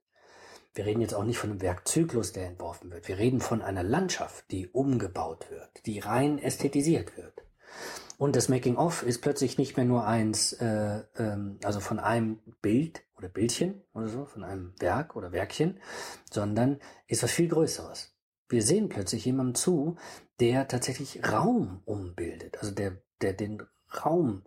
Wir 0.75 0.85
reden 0.85 1.01
jetzt 1.01 1.15
auch 1.15 1.23
nicht 1.23 1.39
von 1.39 1.49
einem 1.49 1.61
Werkzyklus, 1.61 2.33
der 2.33 2.47
entworfen 2.47 2.91
wird. 2.91 3.07
Wir 3.07 3.17
reden 3.17 3.41
von 3.41 3.63
einer 3.63 3.83
Landschaft, 3.83 4.45
die 4.51 4.67
umgebaut 4.67 5.49
wird, 5.49 5.85
die 5.87 5.99
rein 5.99 6.37
ästhetisiert 6.37 7.17
wird. 7.17 7.43
Und 8.19 8.35
das 8.35 8.49
Making-of 8.49 9.03
ist 9.03 9.21
plötzlich 9.21 9.57
nicht 9.57 9.77
mehr 9.77 9.85
nur 9.85 10.05
eins, 10.05 10.51
äh, 10.51 11.03
ähm, 11.15 11.57
also 11.63 11.79
von 11.79 11.99
einem 11.99 12.39
Bild 12.61 13.05
oder 13.15 13.29
Bildchen 13.29 13.81
oder 13.93 14.09
so, 14.09 14.25
von 14.25 14.43
einem 14.43 14.73
Werk 14.77 15.15
oder 15.15 15.31
Werkchen, 15.31 15.79
sondern 16.29 16.81
ist 17.07 17.23
was 17.23 17.31
viel 17.31 17.47
Größeres. 17.47 18.13
Wir 18.49 18.61
sehen 18.61 18.89
plötzlich 18.89 19.23
jemandem 19.23 19.55
zu, 19.55 19.95
der 20.41 20.67
tatsächlich 20.67 21.31
Raum 21.31 21.81
umbildet, 21.85 22.57
also 22.57 22.71
der, 22.71 22.97
der 23.21 23.31
den 23.31 23.63
Raum 24.03 24.43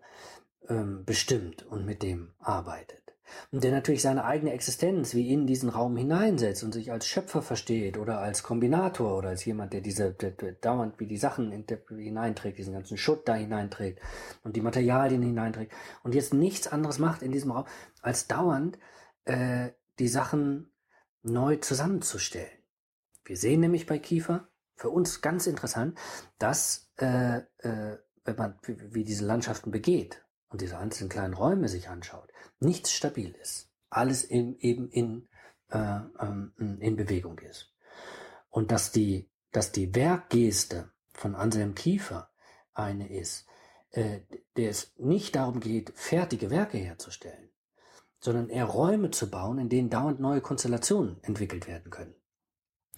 ähm, 0.69 1.07
bestimmt 1.07 1.65
und 1.65 1.87
mit 1.87 2.03
dem 2.03 2.35
arbeitet. 2.41 3.12
Und 3.51 3.65
der 3.65 3.73
natürlich 3.73 4.03
seine 4.03 4.25
eigene 4.25 4.53
Existenz 4.53 5.15
wie 5.15 5.33
in 5.33 5.47
diesen 5.47 5.69
Raum 5.69 5.97
hineinsetzt 5.97 6.65
und 6.65 6.73
sich 6.73 6.93
als 6.93 7.07
Schöpfer 7.07 7.43
versteht 7.43 7.99
oder 7.99 8.19
als 8.19 8.43
Kombinator 8.43 9.17
oder 9.17 9.31
als 9.31 9.45
jemand, 9.45 9.73
der 9.73 9.81
diese 9.81 10.13
der, 10.13 10.33
der 10.33 10.53
dauernd 10.53 10.99
wie 10.99 11.07
die 11.07 11.17
Sachen 11.17 11.53
in, 11.53 11.67
der, 11.67 11.79
hineinträgt, 11.89 12.59
diesen 12.59 12.75
ganzen 12.75 12.97
Schutt 12.97 13.29
da 13.29 13.35
hineinträgt 13.35 14.01
und 14.43 14.57
die 14.57 14.61
Materialien 14.61 15.23
hineinträgt 15.23 15.73
und 16.03 16.15
jetzt 16.15 16.35
nichts 16.35 16.69
anderes 16.69 16.99
macht 16.99 17.23
in 17.23 17.33
diesem 17.33 17.53
Raum, 17.53 17.67
als 18.01 18.27
dauernd 18.27 18.79
äh, 19.25 19.71
die 19.99 20.09
Sachen 20.09 20.73
neu 21.23 21.57
zusammenzustellen. 21.57 22.59
Wir 23.25 23.37
sehen 23.37 23.61
nämlich 23.61 23.87
bei 23.87 23.99
Kiefer, 23.99 24.49
für 24.75 24.91
uns 24.91 25.21
ganz 25.21 25.47
interessant, 25.47 25.97
dass 26.39 26.91
äh, 26.97 27.39
äh, 27.59 27.99
wenn 28.25 28.37
man 28.37 28.59
wie, 28.63 28.95
wie 28.95 29.05
diese 29.05 29.25
Landschaften 29.25 29.71
begeht 29.71 30.22
und 30.53 30.61
diese 30.61 30.79
einzelnen 30.79 31.09
kleinen 31.09 31.35
Räume 31.35 31.69
sich 31.69 31.89
anschaut, 31.89 32.31
nichts 32.61 32.93
stabil 32.93 33.35
ist. 33.41 33.71
Alles 33.89 34.23
in, 34.23 34.59
eben 34.59 34.91
in, 34.91 35.29
äh, 35.71 36.01
ähm, 36.21 36.53
in 36.59 36.97
Bewegung 36.97 37.39
ist. 37.39 37.73
Und 38.51 38.71
dass 38.71 38.93
die, 38.93 39.31
dass 39.51 39.73
die 39.73 39.95
Werkgeste 39.95 40.93
von 41.15 41.35
Anselm 41.35 41.75
Kiefer 41.75 42.31
eine 42.75 43.11
ist, 43.11 43.47
äh, 43.91 44.21
der 44.57 44.71
es 44.71 44.93
nicht 44.99 45.37
darum 45.37 45.61
geht, 45.61 45.93
fertige 45.95 46.51
Werke 46.51 46.77
herzustellen, 46.79 47.51
sondern 48.21 48.51
eher 48.51 48.67
Räume 48.67 49.11
zu 49.11 49.31
bauen, 49.31 49.59
in 49.59 49.71
denen 49.71 49.91
dauernd 49.91 50.21
neue 50.21 50.43
Konstellationen 50.43 51.23
entwickelt 51.23 51.67
werden 51.67 51.91
können. 51.91 52.15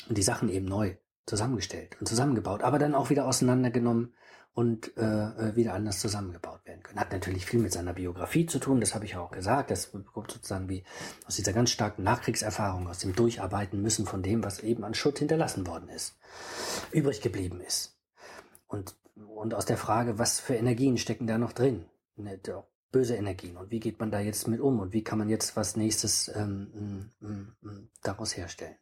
Und 0.09 0.19
die 0.19 0.23
Sachen 0.23 0.49
eben 0.49 0.67
neu 0.67 0.97
zusammengestellt 1.25 1.97
und 2.01 2.07
zusammengebaut, 2.07 2.63
aber 2.63 2.79
dann 2.79 2.95
auch 2.95 3.11
wieder 3.11 3.27
auseinandergenommen 3.27 4.15
und 4.55 4.97
äh, 4.97 5.03
äh, 5.03 5.57
wieder 5.57 5.75
anders 5.75 5.99
zusammengebaut 5.99 6.65
werden 6.65 6.83
können. 6.85 7.01
Hat 7.01 7.13
natürlich 7.13 7.45
viel 7.45 7.59
mit 7.59 7.73
seiner 7.73 7.93
Biografie 7.93 8.47
zu 8.47 8.61
tun, 8.61 8.81
das 8.81 8.95
habe 8.95 9.05
ich 9.05 9.17
auch 9.17 9.33
gesagt. 9.33 9.73
Das 9.73 9.91
kommt 9.91 10.31
sozusagen 10.31 10.69
wie 10.69 10.85
aus 11.27 11.35
dieser 11.35 11.53
ganz 11.53 11.71
starken 11.71 12.05
Nachkriegserfahrung, 12.05 12.89
aus 12.89 13.01
dem 13.01 13.17
Durcharbeiten 13.17 13.83
müssen 13.83 14.07
von 14.07 14.23
dem, 14.23 14.45
was 14.45 14.61
eben 14.61 14.85
an 14.85 14.95
Schutt 14.95 15.19
hinterlassen 15.19 15.67
worden 15.67 15.89
ist, 15.89 16.17
übrig 16.93 17.21
geblieben 17.21 17.61
ist. 17.61 17.99
Und, 18.69 18.97
und 19.17 19.55
aus 19.55 19.67
der 19.67 19.77
Frage, 19.77 20.19
was 20.21 20.39
für 20.39 20.55
Energien 20.55 20.99
stecken 20.99 21.27
da 21.27 21.37
noch 21.37 21.53
drin? 21.53 21.87
Ne, 22.17 22.41
böse 22.93 23.17
Energien. 23.17 23.57
Und 23.57 23.73
wie 23.73 23.81
geht 23.81 23.99
man 23.99 24.13
da 24.13 24.21
jetzt 24.21 24.47
mit 24.47 24.61
um? 24.61 24.79
Und 24.79 24.93
wie 24.93 25.03
kann 25.03 25.19
man 25.19 25.29
jetzt 25.29 25.57
was 25.57 25.75
nächstes 25.75 26.29
ähm, 26.29 27.11
daraus 28.05 28.37
herstellen? 28.37 28.77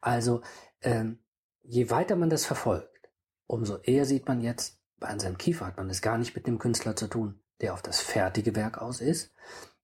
Also, 0.00 0.40
ähm, 0.80 1.18
je 1.62 1.90
weiter 1.90 2.16
man 2.16 2.30
das 2.30 2.46
verfolgt, 2.46 3.10
umso 3.46 3.76
eher 3.76 4.06
sieht 4.06 4.26
man 4.26 4.40
jetzt, 4.40 4.80
bei 4.98 5.08
Anselm 5.08 5.38
Kiefer 5.38 5.66
hat 5.66 5.76
man 5.76 5.90
es 5.90 6.02
gar 6.02 6.18
nicht 6.18 6.34
mit 6.34 6.46
dem 6.46 6.58
Künstler 6.58 6.96
zu 6.96 7.08
tun, 7.08 7.40
der 7.60 7.74
auf 7.74 7.82
das 7.82 8.00
fertige 8.00 8.54
Werk 8.54 8.78
aus 8.78 9.00
ist, 9.00 9.32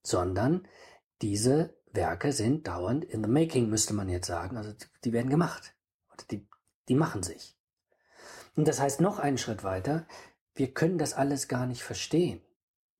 sondern 0.02 0.67
diese 1.23 1.76
Werke 1.93 2.33
sind 2.33 2.67
dauernd 2.67 3.05
in 3.05 3.23
the 3.23 3.31
making, 3.31 3.69
müsste 3.69 3.95
man 3.95 4.09
jetzt 4.09 4.26
sagen. 4.26 4.57
Also 4.57 4.73
die 5.05 5.12
werden 5.12 5.31
gemacht. 5.31 5.75
Die, 6.31 6.47
die 6.88 6.95
machen 6.95 7.23
sich. 7.23 7.57
Und 8.55 8.69
das 8.69 8.81
heißt 8.81 9.00
noch 9.00 9.19
einen 9.19 9.38
Schritt 9.38 9.64
weiter, 9.64 10.07
wir 10.55 10.73
können 10.75 10.99
das 10.99 11.14
alles 11.14 11.49
gar 11.49 11.67
nicht 11.67 11.83
verstehen, 11.83 12.43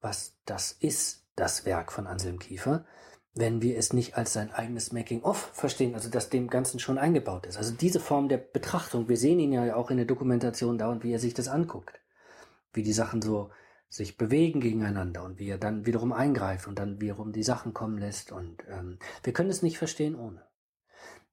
was 0.01 0.39
das 0.45 0.73
ist, 0.73 1.27
das 1.37 1.65
Werk 1.65 1.93
von 1.93 2.07
Anselm 2.07 2.39
Kiefer, 2.39 2.87
wenn 3.35 3.63
wir 3.63 3.79
es 3.79 3.93
nicht 3.93 4.17
als 4.17 4.33
sein 4.33 4.53
eigenes 4.53 4.93
Making-of 4.93 5.51
verstehen, 5.53 5.95
also 5.95 6.11
dass 6.11 6.31
dem 6.31 6.49
Ganzen 6.49 6.81
schon 6.81 6.99
eingebaut 6.99 7.47
ist. 7.47 7.57
Also 7.57 7.73
diese 7.73 8.01
Form 8.01 8.29
der 8.29 8.39
Betrachtung, 8.39 9.09
wir 9.09 9.17
sehen 9.17 9.39
ihn 9.39 9.53
ja 9.53 9.77
auch 9.77 9.91
in 9.91 9.99
der 9.99 10.07
Dokumentation 10.07 10.79
dauernd, 10.79 11.05
wie 11.05 11.13
er 11.13 11.21
sich 11.21 11.35
das 11.35 11.49
anguckt 11.49 12.01
wie 12.73 12.83
die 12.83 12.93
Sachen 12.93 13.23
so 13.23 13.51
sich 13.89 14.17
bewegen 14.17 14.61
gegeneinander 14.61 15.25
und 15.25 15.39
wie 15.39 15.49
er 15.49 15.59
dann 15.59 15.85
wiederum 15.85 16.13
eingreift 16.13 16.69
und 16.69 16.79
dann 16.79 17.01
wiederum 17.01 17.33
die 17.33 17.43
Sachen 17.43 17.75
kommen 17.75 17.99
lässt. 17.99 18.31
Und 18.31 18.63
ähm, 18.69 18.99
wir 19.25 19.33
können 19.33 19.51
es 19.51 19.63
nicht 19.63 19.79
verstehen 19.79 20.15
ohne. 20.15 20.47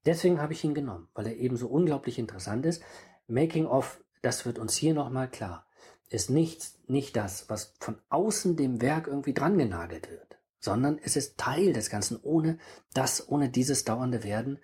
Deswegen 0.06 0.40
habe 0.40 0.52
ich 0.52 0.64
ihn 0.64 0.74
genommen, 0.74 1.08
weil 1.14 1.26
er 1.28 1.36
eben 1.36 1.56
so 1.56 1.68
unglaublich 1.68 2.18
interessant 2.18 2.66
ist. 2.66 2.82
Making 3.28 3.66
of, 3.66 4.02
das 4.22 4.44
wird 4.44 4.58
uns 4.58 4.74
hier 4.74 4.94
nochmal 4.94 5.30
klar, 5.30 5.66
ist 6.10 6.30
nicht, 6.30 6.88
nicht 6.88 7.14
das, 7.14 7.48
was 7.48 7.74
von 7.78 7.98
außen 8.08 8.56
dem 8.56 8.80
Werk 8.80 9.06
irgendwie 9.06 9.34
dran 9.34 9.58
genagelt 9.58 10.10
wird, 10.10 10.37
sondern 10.60 10.98
es 10.98 11.16
ist 11.16 11.38
Teil 11.38 11.72
des 11.72 11.90
Ganzen. 11.90 12.18
Ohne 12.22 12.58
das, 12.94 13.28
ohne 13.28 13.48
dieses 13.48 13.84
dauernde 13.84 14.24
Werden 14.24 14.58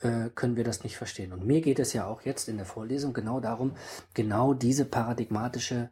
äh, 0.00 0.30
können 0.30 0.56
wir 0.56 0.64
das 0.64 0.84
nicht 0.84 0.96
verstehen. 0.96 1.32
Und 1.32 1.46
mir 1.46 1.60
geht 1.60 1.78
es 1.78 1.92
ja 1.92 2.06
auch 2.06 2.22
jetzt 2.22 2.48
in 2.48 2.56
der 2.56 2.66
Vorlesung 2.66 3.12
genau 3.12 3.40
darum, 3.40 3.76
genau 4.14 4.54
diese 4.54 4.84
paradigmatische 4.84 5.90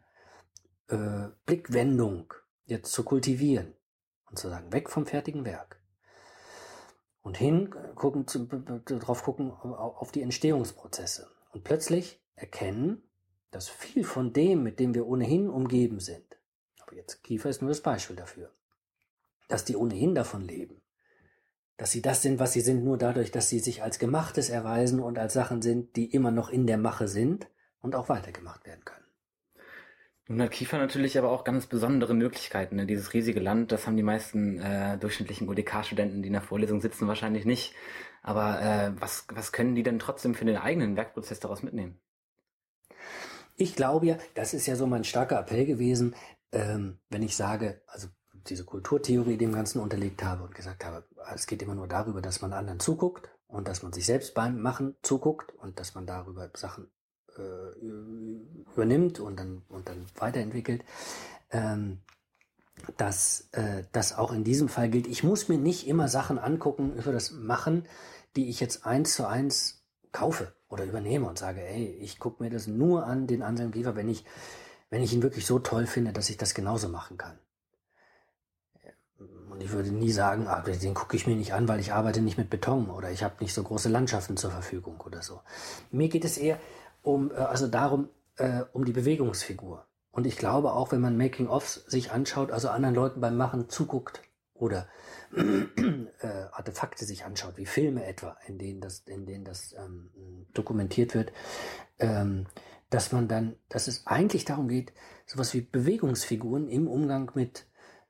äh, 0.87 1.27
Blickwendung 1.45 2.33
jetzt 2.65 2.91
zu 2.91 3.03
kultivieren 3.03 3.73
und 4.29 4.37
zu 4.37 4.49
sagen, 4.49 4.71
weg 4.73 4.89
vom 4.89 5.05
fertigen 5.05 5.45
Werk 5.45 5.79
und 7.21 7.37
hin 7.37 7.73
gucken, 7.95 8.27
zu, 8.27 8.45
drauf 8.45 9.23
gucken 9.23 9.51
auf 9.51 10.11
die 10.11 10.21
Entstehungsprozesse 10.21 11.29
und 11.51 11.63
plötzlich 11.63 12.21
erkennen, 12.35 13.01
dass 13.51 13.69
viel 13.69 14.03
von 14.03 14.33
dem, 14.33 14.63
mit 14.63 14.79
dem 14.79 14.93
wir 14.93 15.07
ohnehin 15.07 15.49
umgeben 15.49 15.99
sind, 15.99 16.37
aber 16.81 16.95
jetzt 16.95 17.23
Kiefer 17.23 17.49
ist 17.49 17.61
nur 17.61 17.69
das 17.69 17.81
Beispiel 17.81 18.15
dafür, 18.15 18.51
dass 19.47 19.65
die 19.65 19.75
ohnehin 19.75 20.15
davon 20.15 20.47
leben, 20.47 20.81
dass 21.77 21.91
sie 21.91 22.01
das 22.01 22.21
sind, 22.21 22.39
was 22.39 22.53
sie 22.53 22.61
sind, 22.61 22.83
nur 22.83 22.97
dadurch, 22.97 23.31
dass 23.31 23.49
sie 23.49 23.59
sich 23.59 23.83
als 23.83 23.99
Gemachtes 23.99 24.49
erweisen 24.49 24.99
und 24.99 25.17
als 25.17 25.33
Sachen 25.33 25.61
sind, 25.61 25.95
die 25.95 26.11
immer 26.11 26.31
noch 26.31 26.49
in 26.49 26.67
der 26.67 26.77
Mache 26.77 27.07
sind 27.07 27.49
und 27.81 27.95
auch 27.95 28.09
weitergemacht 28.09 28.65
werden 28.65 28.85
können. 28.85 29.05
Nun 30.27 30.41
hat 30.41 30.51
Kiefer 30.51 30.79
natürlich 30.79 31.19
aber 31.19 31.29
auch 31.31 31.43
ganz 31.43 31.67
besondere 31.67 32.15
Möglichkeiten. 32.15 32.77
Ne? 32.77 32.87
Dieses 32.87 33.13
riesige 33.13 33.39
Land, 33.39 33.71
das 33.71 33.85
haben 33.85 33.95
die 33.95 34.03
meisten 34.03 34.59
äh, 34.59 34.97
durchschnittlichen 34.97 35.47
UDK-Studenten, 35.47 36.23
die 36.23 36.27
in 36.27 36.33
der 36.33 36.41
Vorlesung 36.41 36.81
sitzen, 36.81 37.07
wahrscheinlich 37.07 37.45
nicht. 37.45 37.75
Aber 38.23 38.59
äh, 38.59 38.91
was, 38.99 39.27
was 39.31 39.51
können 39.51 39.75
die 39.75 39.83
denn 39.83 39.99
trotzdem 39.99 40.33
für 40.33 40.45
den 40.45 40.57
eigenen 40.57 40.97
Werkprozess 40.97 41.39
daraus 41.39 41.61
mitnehmen? 41.61 41.99
Ich 43.55 43.75
glaube 43.75 44.07
ja, 44.07 44.17
das 44.33 44.55
ist 44.55 44.65
ja 44.65 44.75
so 44.75 44.87
mein 44.87 45.03
starker 45.03 45.39
Appell 45.39 45.65
gewesen, 45.65 46.15
ähm, 46.51 46.97
wenn 47.09 47.21
ich 47.21 47.35
sage, 47.35 47.83
also 47.85 48.07
diese 48.47 48.65
Kulturtheorie 48.65 49.37
dem 49.37 49.53
Ganzen 49.53 49.79
unterlegt 49.79 50.23
habe 50.23 50.43
und 50.43 50.53
gesagt 50.53 50.85
habe, 50.85 51.03
es 51.33 51.47
geht 51.47 51.61
immer 51.61 51.75
nur 51.75 51.87
darüber, 51.87 52.21
dass 52.21 52.41
man 52.41 52.53
anderen 52.53 52.79
zuguckt 52.79 53.29
und 53.47 53.67
dass 53.67 53.83
man 53.83 53.93
sich 53.93 54.05
selbst 54.05 54.33
beim 54.33 54.61
Machen 54.61 54.95
zuguckt 55.01 55.53
und 55.55 55.79
dass 55.79 55.95
man 55.95 56.05
darüber 56.05 56.49
Sachen 56.55 56.89
äh, 57.37 57.85
übernimmt 58.71 59.19
und 59.19 59.39
dann, 59.39 59.63
und 59.69 59.89
dann 59.89 60.05
weiterentwickelt, 60.17 60.83
ähm, 61.51 61.99
dass 62.97 63.49
äh, 63.51 63.83
das 63.91 64.17
auch 64.17 64.31
in 64.31 64.43
diesem 64.43 64.69
Fall 64.69 64.89
gilt. 64.89 65.07
Ich 65.07 65.23
muss 65.23 65.47
mir 65.47 65.57
nicht 65.57 65.87
immer 65.87 66.07
Sachen 66.07 66.37
angucken 66.37 66.93
über 66.95 67.11
das 67.11 67.31
Machen, 67.31 67.87
die 68.35 68.49
ich 68.49 68.59
jetzt 68.59 68.85
eins 68.85 69.13
zu 69.13 69.27
eins 69.27 69.85
kaufe 70.11 70.53
oder 70.69 70.85
übernehme 70.85 71.27
und 71.27 71.37
sage, 71.39 71.61
ey, 71.61 71.87
ich 72.01 72.19
gucke 72.19 72.43
mir 72.43 72.49
das 72.49 72.67
nur 72.67 73.05
an, 73.05 73.27
den 73.27 73.41
Anselm 73.41 73.71
Kiefer, 73.71 73.95
wenn 73.95 74.09
ich, 74.09 74.25
wenn 74.89 75.01
ich 75.01 75.13
ihn 75.13 75.23
wirklich 75.23 75.45
so 75.45 75.59
toll 75.59 75.87
finde, 75.87 76.13
dass 76.13 76.29
ich 76.29 76.37
das 76.37 76.53
genauso 76.53 76.89
machen 76.89 77.17
kann. 77.17 77.39
Und 79.17 79.63
ich 79.63 79.71
würde 79.71 79.91
nie 79.91 80.11
sagen, 80.11 80.47
ah, 80.47 80.61
den 80.61 80.93
gucke 80.93 81.15
ich 81.15 81.27
mir 81.27 81.35
nicht 81.35 81.53
an, 81.53 81.67
weil 81.67 81.79
ich 81.79 81.93
arbeite 81.93 82.21
nicht 82.21 82.37
mit 82.37 82.49
Beton 82.49 82.89
oder 82.89 83.11
ich 83.11 83.23
habe 83.23 83.35
nicht 83.39 83.53
so 83.53 83.63
große 83.63 83.87
Landschaften 83.89 84.35
zur 84.35 84.51
Verfügung 84.51 84.99
oder 85.01 85.21
so. 85.21 85.41
Mir 85.91 86.09
geht 86.09 86.25
es 86.25 86.37
eher 86.37 86.59
um, 87.01 87.31
äh, 87.31 87.35
also 87.35 87.67
darum, 87.67 88.09
äh, 88.37 88.63
um 88.73 88.83
die 88.83 88.91
Bewegungsfigur. 88.91 89.85
Und 90.11 90.27
ich 90.27 90.37
glaube 90.37 90.73
auch, 90.73 90.91
wenn 90.91 91.01
man 91.01 91.17
Making-ofs 91.17 91.85
sich 91.87 92.11
anschaut, 92.11 92.51
also 92.51 92.69
anderen 92.69 92.95
Leuten 92.95 93.21
beim 93.21 93.37
Machen 93.37 93.69
zuguckt 93.69 94.21
oder 94.53 94.87
äh, 95.35 96.27
Artefakte 96.51 97.05
sich 97.05 97.25
anschaut, 97.25 97.57
wie 97.57 97.65
Filme 97.65 98.05
etwa, 98.05 98.37
in 98.47 98.57
denen 98.57 98.81
das, 98.81 98.99
in 99.07 99.25
denen 99.25 99.43
das 99.43 99.73
ähm, 99.77 100.09
dokumentiert 100.53 101.13
wird, 101.13 101.31
ähm, 101.99 102.47
dass 102.89 103.11
man 103.11 103.27
dann, 103.27 103.55
dass 103.67 103.87
es 103.87 104.07
eigentlich 104.07 104.45
darum 104.45 104.67
geht, 104.67 104.93
sowas 105.25 105.53
wie 105.53 105.61
Bewegungsfiguren 105.61 106.69
im 106.69 106.87
Umgang 106.87 107.31
mit 107.35 107.65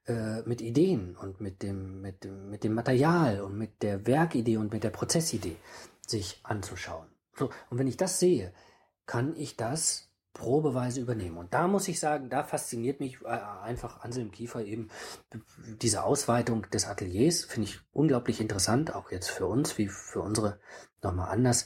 äh, 0.08 0.42
mit 0.44 0.62
Ideen 0.62 1.16
und 1.16 1.42
mit 1.42 1.64
dem, 1.64 2.02
mit, 2.02 2.24
dem, 2.24 2.50
mit 2.50 2.64
dem 2.64 2.74
Material 2.74 3.42
und 3.42 3.58
mit 3.58 3.82
der 3.82 4.06
Werkidee 4.06 4.58
und 4.58 4.72
mit 4.72 4.84
der 4.84 4.90
Prozessidee 4.90 5.58
sich 6.06 6.40
anzuschauen. 6.44 7.08
So, 7.38 7.50
und 7.70 7.80
wenn 7.80 7.88
ich 7.88 7.98
das 7.98 8.20
sehe, 8.20 8.54
kann 9.06 9.36
ich 9.36 9.56
das 9.58 10.10
probeweise 10.34 11.00
übernehmen. 11.00 11.38
Und 11.38 11.54
da 11.54 11.68
muss 11.68 11.88
ich 11.88 12.00
sagen, 12.00 12.30
da 12.30 12.44
fasziniert 12.44 13.00
mich 13.00 13.22
äh, 13.24 13.40
einfach 13.64 14.02
Anselm 14.02 14.32
Kiefer 14.32 14.64
eben 14.64 14.90
diese 15.82 16.04
Ausweitung 16.04 16.70
des 16.70 16.86
Ateliers, 16.88 17.46
finde 17.46 17.70
ich 17.70 17.80
unglaublich 17.94 18.42
interessant, 18.42 18.94
auch 18.94 19.12
jetzt 19.12 19.30
für 19.30 19.48
uns, 19.48 19.78
wie 19.78 19.88
für 19.88 20.22
unsere 20.22 20.60
nochmal 21.02 21.30
anders, 21.30 21.66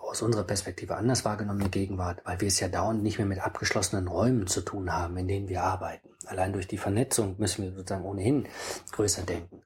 aus 0.00 0.22
unserer 0.22 0.44
Perspektive 0.44 0.96
anders 0.96 1.26
wahrgenommene 1.26 1.68
Gegenwart, 1.68 2.22
weil 2.24 2.40
wir 2.40 2.48
es 2.48 2.58
ja 2.60 2.68
dauernd 2.68 3.02
nicht 3.02 3.18
mehr 3.18 3.26
mit 3.26 3.40
abgeschlossenen 3.40 4.08
Räumen 4.08 4.46
zu 4.46 4.62
tun 4.62 4.92
haben, 4.92 5.18
in 5.18 5.28
denen 5.28 5.48
wir 5.48 5.62
arbeiten. 5.62 6.08
Allein 6.28 6.52
durch 6.52 6.68
die 6.68 6.78
Vernetzung 6.78 7.36
müssen 7.38 7.64
wir 7.64 7.72
sozusagen 7.72 8.04
ohnehin 8.04 8.48
größer 8.92 9.22
denken. 9.22 9.62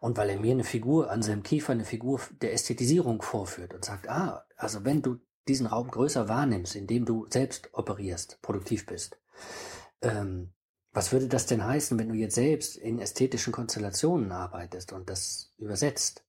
Und 0.00 0.16
weil 0.16 0.30
er 0.30 0.40
mir 0.40 0.52
eine 0.52 0.64
Figur, 0.64 1.10
Anselm 1.10 1.42
Kiefer, 1.42 1.72
eine 1.72 1.84
Figur 1.84 2.20
der 2.40 2.52
Ästhetisierung 2.52 3.22
vorführt 3.22 3.74
und 3.74 3.84
sagt, 3.84 4.08
ah, 4.08 4.44
also 4.56 4.84
wenn 4.84 5.02
du 5.02 5.18
diesen 5.48 5.66
Raum 5.66 5.90
größer 5.90 6.28
wahrnimmst, 6.28 6.76
indem 6.76 7.04
du 7.04 7.26
selbst 7.30 7.70
operierst, 7.72 8.40
produktiv 8.42 8.86
bist. 8.86 9.18
Ähm, 10.02 10.52
was 10.92 11.12
würde 11.12 11.28
das 11.28 11.46
denn 11.46 11.64
heißen, 11.64 11.98
wenn 11.98 12.08
du 12.08 12.14
jetzt 12.14 12.34
selbst 12.34 12.76
in 12.76 12.98
ästhetischen 12.98 13.52
Konstellationen 13.52 14.32
arbeitest 14.32 14.92
und 14.92 15.08
das 15.08 15.52
übersetzt? 15.58 16.24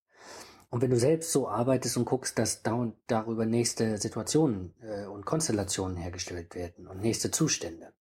Und 0.70 0.82
wenn 0.82 0.92
du 0.92 1.00
selbst 1.00 1.32
so 1.32 1.50
arbeitest 1.50 1.98
und 1.98 2.06
guckst, 2.06 2.38
dass 2.38 2.62
da 2.62 2.74
und 2.74 2.96
darüber 3.08 3.46
nächste 3.46 3.98
Situationen 3.98 4.76
äh, 4.82 5.06
und 5.06 5.26
Konstellationen 5.26 5.98
hergestellt 5.98 6.54
werden 6.54 6.88
und 6.88 7.02
nächste 7.02 7.32
Zustände. 7.32 7.92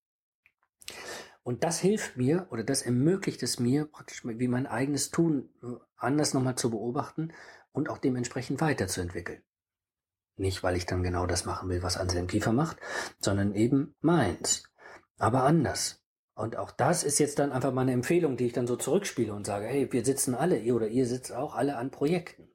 Und 1.43 1.63
das 1.63 1.79
hilft 1.79 2.17
mir 2.17 2.47
oder 2.51 2.63
das 2.63 2.81
ermöglicht 2.81 3.41
es 3.43 3.59
mir 3.59 3.85
praktisch 3.85 4.23
wie 4.25 4.47
mein 4.47 4.67
eigenes 4.67 5.09
Tun 5.09 5.49
äh, 5.63 5.67
anders 5.97 6.33
nochmal 6.33 6.55
zu 6.55 6.69
beobachten 6.69 7.31
und 7.71 7.89
auch 7.89 7.97
dementsprechend 7.97 8.61
weiterzuentwickeln. 8.61 9.41
Nicht, 10.35 10.63
weil 10.63 10.77
ich 10.77 10.85
dann 10.85 11.03
genau 11.03 11.25
das 11.25 11.45
machen 11.45 11.69
will, 11.69 11.83
was 11.83 11.97
Anselm 11.97 12.27
Kiefer 12.27 12.53
macht, 12.53 12.77
sondern 13.19 13.55
eben 13.55 13.95
meins. 13.99 14.63
Aber 15.17 15.43
anders. 15.43 16.01
Und 16.33 16.55
auch 16.55 16.71
das 16.71 17.03
ist 17.03 17.19
jetzt 17.19 17.39
dann 17.39 17.51
einfach 17.51 17.73
meine 17.73 17.91
Empfehlung, 17.91 18.37
die 18.37 18.45
ich 18.45 18.53
dann 18.53 18.65
so 18.65 18.77
zurückspiele 18.77 19.33
und 19.33 19.45
sage, 19.45 19.65
hey, 19.65 19.91
wir 19.91 20.05
sitzen 20.05 20.35
alle, 20.35 20.57
ihr 20.57 20.75
oder 20.75 20.87
ihr 20.87 21.05
sitzt 21.05 21.33
auch 21.33 21.55
alle 21.55 21.75
an 21.75 21.91
Projekten. 21.91 22.47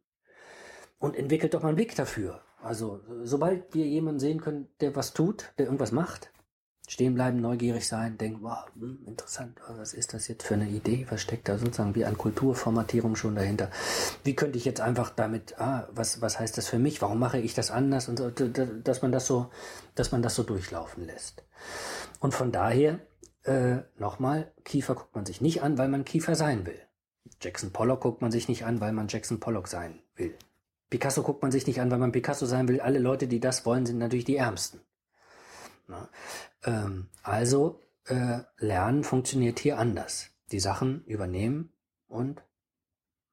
Und 0.99 1.17
entwickelt 1.17 1.53
doch 1.53 1.61
mal 1.61 1.69
einen 1.69 1.77
Blick 1.77 1.95
dafür. 1.95 2.41
Also, 2.63 3.03
sobald 3.25 3.75
wir 3.75 3.85
jemanden 3.85 4.21
sehen 4.21 4.41
können, 4.41 4.69
der 4.81 4.97
was 4.97 5.13
tut, 5.13 5.53
der 5.59 5.67
irgendwas 5.67 5.93
macht, 5.93 6.33
stehen 6.89 7.15
bleiben, 7.15 7.41
neugierig 7.41 7.87
sein, 7.87 8.19
denken, 8.19 8.43
wow, 8.43 8.67
hm, 8.79 8.99
interessant, 9.07 9.59
was 9.69 9.95
ist 9.95 10.13
das 10.13 10.29
jetzt 10.29 10.45
für 10.45 10.55
eine 10.55 10.69
Idee, 10.69 11.07
was 11.09 11.23
steckt 11.23 11.49
da 11.49 11.57
sozusagen 11.59 11.95
wie 11.95 12.05
an 12.05 12.19
Kulturformatierung 12.19 13.17
schon 13.17 13.35
dahinter? 13.35 13.71
Wie 14.23 14.35
könnte 14.35 14.59
ich 14.59 14.65
jetzt 14.65 14.81
einfach 14.81 15.11
damit, 15.11 15.59
ah, 15.59 15.89
was, 15.93 16.21
was 16.21 16.39
heißt 16.39 16.59
das 16.59 16.69
für 16.69 16.79
mich, 16.79 17.01
warum 17.01 17.19
mache 17.19 17.39
ich 17.39 17.55
das 17.55 17.71
anders 17.71 18.09
und 18.09 18.19
so, 18.19 18.31
dass 18.31 19.03
man 19.03 19.13
das 19.13 19.27
so, 19.27 19.51
dass 19.95 20.13
man 20.13 20.23
das 20.23 20.35
so 20.35 20.43
durchlaufen 20.43 21.07
lässt. 21.07 21.43
Und 22.21 22.35
von 22.35 22.53
daher, 22.53 23.01
äh, 23.45 23.79
nochmal, 23.99 24.53
Kiefer 24.65 24.95
guckt 24.95 25.15
man 25.15 25.27
sich 25.27 25.41
nicht 25.41 25.63
an, 25.63 25.79
weil 25.79 25.89
man 25.89 26.05
Kiefer 26.05 26.35
sein 26.35 26.67
will. 26.67 26.81
Jackson 27.41 27.73
Pollock 27.73 28.01
guckt 28.01 28.23
man 28.23 28.31
sich 28.31 28.49
nicht 28.49 28.65
an, 28.65 28.81
weil 28.81 28.93
man 28.93 29.09
Jackson 29.09 29.41
Pollock 29.41 29.69
sein 29.69 30.01
will. 30.17 30.35
Picasso 30.91 31.23
guckt 31.23 31.43
man 31.43 31.51
sich 31.51 31.67
nicht 31.67 31.81
an, 31.81 31.91
weil 31.91 31.99
man 31.99 32.13
Picasso 32.13 32.47
sein 32.47 32.69
will. 32.69 32.81
Alle 32.81 32.99
Leute, 32.99 33.27
die 33.27 33.41
das 33.41 33.67
wollen, 33.67 33.87
sind 33.87 33.99
natürlich 33.99 34.27
die 34.27 34.37
Ärmsten. 34.37 34.81
Na? 35.87 36.09
Ähm, 36.65 37.09
also 37.23 37.81
äh, 38.07 38.41
Lernen 38.59 39.05
funktioniert 39.05 39.59
hier 39.59 39.79
anders. 39.79 40.31
Die 40.53 40.61
Sachen 40.61 41.05
übernehmen 41.05 41.73
und 42.07 42.43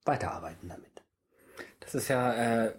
weiterarbeiten 0.05 0.69
damit. 0.69 1.03
Das 1.79 1.95
ist 1.95 2.07
ja 2.07 2.33
äh, 2.33 2.73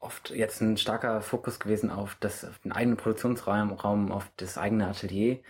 oft 0.00 0.30
jetzt 0.30 0.60
ein 0.60 0.76
starker 0.76 1.20
Fokus 1.22 1.58
gewesen 1.60 1.90
auf, 1.90 2.16
das, 2.20 2.44
auf 2.44 2.58
den 2.60 2.72
eigenen 2.72 2.96
Produktionsraum, 2.96 3.72
Raum, 3.72 4.12
auf 4.12 4.30
das 4.36 4.58
eigene 4.58 4.88
Atelier. 4.88 5.40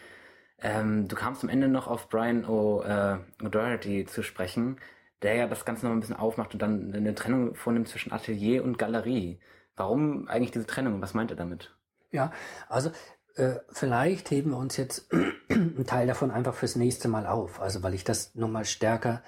Ähm, 0.59 1.09
du 1.09 1.17
kamst 1.17 1.43
am 1.43 1.49
Ende 1.49 1.69
noch 1.69 1.87
auf 1.87 2.09
Brian 2.09 2.45
O'Doherty 2.45 4.03
äh, 4.03 4.07
zu 4.07 4.23
sprechen, 4.23 4.79
der 5.23 5.35
ja 5.35 5.47
das 5.47 5.65
Ganze 5.65 5.87
noch 5.87 5.93
ein 5.93 6.01
bisschen 6.01 6.17
aufmacht 6.17 6.55
und 6.55 6.63
dann 6.63 6.95
eine 6.95 7.15
Trennung 7.15 7.55
vornimmt 7.55 7.89
zwischen 7.89 8.13
Atelier 8.13 8.65
und 8.65 8.79
Galerie. 8.79 9.41
Warum 9.77 10.29
eigentlich 10.29 10.53
diese 10.53 10.67
Trennung? 10.67 11.03
Was 11.03 11.15
meint 11.15 11.31
er 11.31 11.37
damit? 11.37 11.77
Ja, 12.11 12.33
also 12.69 12.91
äh, 13.37 13.61
vielleicht 13.71 14.31
heben 14.31 14.51
wir 14.51 14.59
uns 14.59 14.77
jetzt 14.77 15.09
einen 15.49 15.87
Teil 15.87 16.07
davon 16.07 16.31
einfach 16.31 16.55
fürs 16.55 16.77
nächste 16.77 17.09
Mal 17.09 17.27
auf. 17.27 17.61
Also 17.61 17.83
weil 17.83 17.95
ich 17.95 18.05
das 18.05 18.35
nochmal 18.35 18.65
stärker 18.65 19.23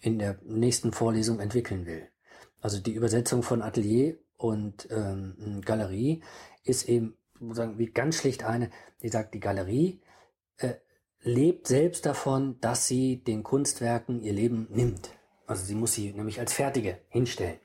in 0.00 0.18
der 0.18 0.38
nächsten 0.42 0.92
Vorlesung 0.92 1.40
entwickeln 1.40 1.86
will. 1.86 2.08
Also 2.60 2.80
die 2.80 2.94
Übersetzung 2.94 3.42
von 3.42 3.62
Atelier 3.62 4.16
und 4.36 4.88
ähm, 4.90 5.60
Galerie 5.64 6.22
ist 6.64 6.88
eben 6.88 7.16
sozusagen 7.38 7.78
wie 7.78 7.86
ganz 7.86 8.16
schlicht 8.16 8.44
eine, 8.44 8.70
die 9.02 9.08
sagt, 9.08 9.34
die 9.34 9.40
Galerie 9.40 10.02
äh, 10.58 10.74
lebt 11.22 11.66
selbst 11.66 12.06
davon, 12.06 12.58
dass 12.60 12.86
sie 12.86 13.22
den 13.22 13.42
Kunstwerken 13.42 14.22
ihr 14.22 14.32
Leben 14.32 14.68
nimmt. 14.70 15.10
Also 15.46 15.64
sie 15.64 15.74
muss 15.74 15.92
sie 15.92 16.12
nämlich 16.12 16.40
als 16.40 16.52
fertige 16.52 16.98
hinstellen. 17.08 17.58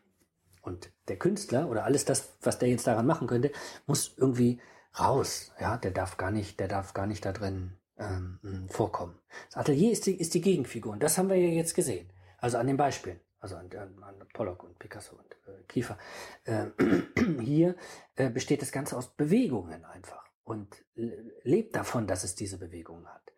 Und 0.61 0.91
der 1.07 1.17
Künstler 1.17 1.69
oder 1.69 1.85
alles 1.85 2.03
das, 2.03 2.33
was 2.41 2.57
der 2.59 2.69
jetzt 2.69 2.87
daran 2.87 3.05
machen 3.05 3.27
könnte, 3.27 3.51
muss 3.85 4.15
irgendwie 4.17 4.59
raus. 4.99 5.51
Ja, 5.59 5.77
der 5.77 5.91
darf 5.91 6.17
gar 6.17 6.31
nicht, 6.31 6.59
der 6.59 6.67
darf 6.67 6.93
gar 6.93 7.07
nicht 7.07 7.25
da 7.25 7.31
drin 7.31 7.77
ähm, 7.97 8.67
vorkommen. 8.69 9.17
Das 9.49 9.57
Atelier 9.57 9.91
ist 9.91 10.05
die, 10.05 10.19
ist 10.19 10.33
die 10.33 10.41
Gegenfigur 10.41 10.93
und 10.93 11.03
das 11.03 11.17
haben 11.17 11.29
wir 11.29 11.37
ja 11.37 11.49
jetzt 11.49 11.75
gesehen. 11.75 12.09
Also 12.37 12.57
an 12.57 12.67
den 12.67 12.77
Beispielen, 12.77 13.19
also 13.39 13.55
an, 13.55 13.69
an, 13.71 14.03
an 14.03 14.27
Pollock 14.33 14.63
und 14.63 14.77
Picasso 14.79 15.15
und 15.15 15.33
äh, 15.47 15.63
Kiefer. 15.67 15.97
Äh, 16.43 16.67
hier 17.41 17.75
äh, 18.15 18.29
besteht 18.29 18.61
das 18.61 18.71
Ganze 18.71 18.97
aus 18.97 19.15
Bewegungen 19.15 19.85
einfach 19.85 20.25
und 20.43 20.83
lebt 20.93 21.75
davon, 21.75 22.05
dass 22.05 22.23
es 22.23 22.35
diese 22.35 22.59
Bewegungen 22.59 23.07
hat 23.07 23.33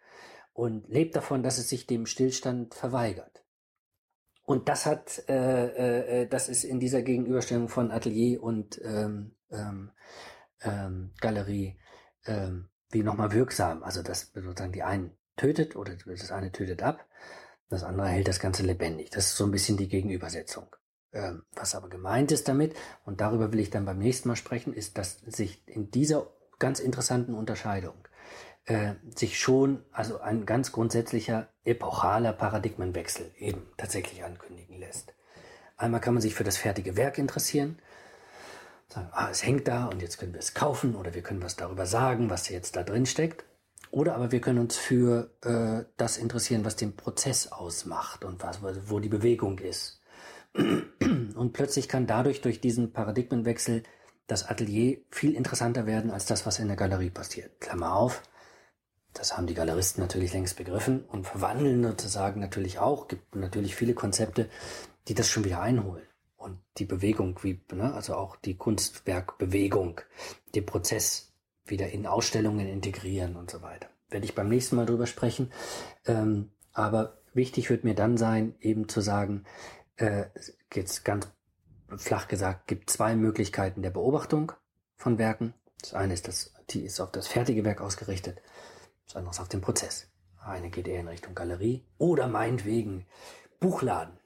und 0.53 0.89
lebt 0.89 1.15
davon, 1.15 1.43
dass 1.43 1.57
es 1.57 1.69
sich 1.69 1.87
dem 1.87 2.05
Stillstand 2.05 2.73
verweigert. 2.73 3.45
Und 4.43 4.69
das 4.69 4.85
hat, 4.85 5.23
äh, 5.29 5.67
äh, 5.67 6.23
äh 6.23 6.27
das 6.27 6.49
ist 6.49 6.63
in 6.63 6.79
dieser 6.79 7.01
Gegenüberstellung 7.01 7.69
von 7.69 7.91
Atelier 7.91 8.41
und 8.41 8.81
ähm, 8.83 9.35
ähm, 9.51 9.91
ähm, 10.61 11.11
Galerie 11.19 11.77
ähm, 12.25 12.69
wie 12.89 13.03
nochmal 13.03 13.31
wirksam. 13.31 13.83
Also 13.83 14.01
das 14.01 14.31
sozusagen 14.33 14.71
die 14.71 14.83
einen 14.83 15.17
tötet 15.35 15.75
oder 15.75 15.93
das 16.05 16.31
eine 16.31 16.51
tötet 16.51 16.81
ab, 16.83 17.05
das 17.69 17.83
andere 17.83 18.07
hält 18.07 18.27
das 18.27 18.39
Ganze 18.39 18.63
lebendig. 18.63 19.09
Das 19.11 19.27
ist 19.27 19.37
so 19.37 19.45
ein 19.45 19.51
bisschen 19.51 19.77
die 19.77 19.89
Gegenübersetzung. 19.89 20.67
Ähm, 21.13 21.43
was 21.53 21.75
aber 21.75 21.89
gemeint 21.89 22.31
ist 22.31 22.47
damit, 22.47 22.75
und 23.05 23.21
darüber 23.21 23.51
will 23.51 23.59
ich 23.59 23.69
dann 23.69 23.85
beim 23.85 23.99
nächsten 23.99 24.27
Mal 24.27 24.35
sprechen, 24.35 24.73
ist, 24.73 24.97
dass 24.97 25.19
sich 25.19 25.67
in 25.67 25.89
dieser 25.91 26.27
ganz 26.59 26.79
interessanten 26.79 27.33
Unterscheidung 27.33 27.95
äh, 28.65 28.95
sich 29.15 29.39
schon 29.39 29.83
also 29.91 30.19
ein 30.19 30.45
ganz 30.45 30.71
grundsätzlicher 30.71 31.49
epochaler 31.63 32.33
Paradigmenwechsel 32.33 33.31
eben 33.37 33.67
tatsächlich 33.77 34.23
ankündigen 34.23 34.77
lässt. 34.79 35.13
Einmal 35.77 36.01
kann 36.01 36.15
man 36.15 36.21
sich 36.21 36.35
für 36.35 36.43
das 36.43 36.57
fertige 36.57 36.97
Werk 36.97 37.17
interessieren, 37.17 37.79
sagen, 38.89 39.09
ah, 39.11 39.29
es 39.29 39.45
hängt 39.45 39.67
da 39.67 39.85
und 39.85 40.01
jetzt 40.01 40.17
können 40.17 40.33
wir 40.33 40.39
es 40.39 40.53
kaufen 40.53 40.95
oder 40.95 41.13
wir 41.13 41.21
können 41.21 41.43
was 41.43 41.55
darüber 41.55 41.85
sagen, 41.85 42.29
was 42.29 42.49
jetzt 42.49 42.75
da 42.75 42.83
drin 42.83 43.05
steckt. 43.05 43.45
Oder 43.91 44.15
aber 44.15 44.31
wir 44.31 44.41
können 44.41 44.59
uns 44.59 44.75
für 44.75 45.31
äh, 45.43 45.85
das 45.97 46.17
interessieren, 46.17 46.65
was 46.65 46.75
den 46.75 46.95
Prozess 46.95 47.51
ausmacht 47.51 48.25
und 48.25 48.43
was, 48.43 48.59
wo 48.61 48.99
die 48.99 49.09
Bewegung 49.09 49.59
ist. 49.59 50.01
Und 50.57 51.53
plötzlich 51.53 51.87
kann 51.87 52.07
dadurch, 52.07 52.41
durch 52.41 52.59
diesen 52.59 52.91
Paradigmenwechsel, 52.91 53.83
das 54.25 54.49
Atelier 54.49 54.97
viel 55.11 55.35
interessanter 55.35 55.85
werden 55.85 56.09
als 56.09 56.25
das, 56.25 56.47
was 56.47 56.57
in 56.57 56.67
der 56.67 56.75
Galerie 56.75 57.11
passiert. 57.11 57.61
Klammer 57.61 57.95
auf, 57.95 58.23
das 59.13 59.37
haben 59.37 59.45
die 59.45 59.53
Galeristen 59.53 60.01
natürlich 60.01 60.33
längst 60.33 60.57
begriffen 60.57 61.05
und 61.05 61.27
verwandeln 61.27 61.83
sozusagen 61.83 62.41
natürlich 62.41 62.79
auch, 62.79 63.07
gibt 63.07 63.35
natürlich 63.35 63.75
viele 63.75 63.93
Konzepte, 63.93 64.49
die 65.07 65.13
das 65.13 65.29
schon 65.29 65.45
wieder 65.45 65.61
einholen 65.61 66.06
und 66.47 66.59
die 66.77 66.85
Bewegung, 66.85 67.39
wie, 67.43 67.61
ne, 67.71 67.93
also 67.93 68.15
auch 68.15 68.35
die 68.35 68.55
Kunstwerkbewegung, 68.55 70.01
den 70.55 70.65
Prozess 70.65 71.33
wieder 71.65 71.89
in 71.89 72.07
Ausstellungen 72.07 72.67
integrieren 72.67 73.35
und 73.35 73.51
so 73.51 73.61
weiter. 73.61 73.89
Werde 74.09 74.25
ich 74.25 74.35
beim 74.35 74.49
nächsten 74.49 74.77
Mal 74.77 74.85
drüber 74.85 75.05
sprechen. 75.05 75.51
Ähm, 76.05 76.51
aber 76.71 77.17
wichtig 77.33 77.69
wird 77.69 77.83
mir 77.83 77.95
dann 77.95 78.17
sein, 78.17 78.55
eben 78.61 78.87
zu 78.87 79.01
sagen, 79.01 79.43
äh, 79.97 80.25
jetzt 80.73 81.03
ganz 81.03 81.27
flach 81.97 82.27
gesagt, 82.27 82.67
gibt 82.67 82.89
zwei 82.89 83.15
Möglichkeiten 83.15 83.81
der 83.81 83.89
Beobachtung 83.91 84.51
von 84.95 85.17
Werken. 85.17 85.53
Das 85.81 85.93
eine 85.93 86.13
ist, 86.13 86.27
das, 86.27 86.53
die 86.69 86.81
ist 86.81 86.99
auf 86.99 87.11
das 87.11 87.27
fertige 87.27 87.63
Werk 87.63 87.81
ausgerichtet, 87.81 88.41
das 89.05 89.15
andere 89.15 89.31
ist 89.31 89.39
auf 89.39 89.47
den 89.47 89.61
Prozess. 89.61 90.09
Eine 90.39 90.69
geht 90.69 90.87
eher 90.87 91.01
in 91.01 91.07
Richtung 91.07 91.35
Galerie 91.35 91.83
oder 91.97 92.27
meinetwegen 92.27 93.05
Buchladen. 93.59 94.17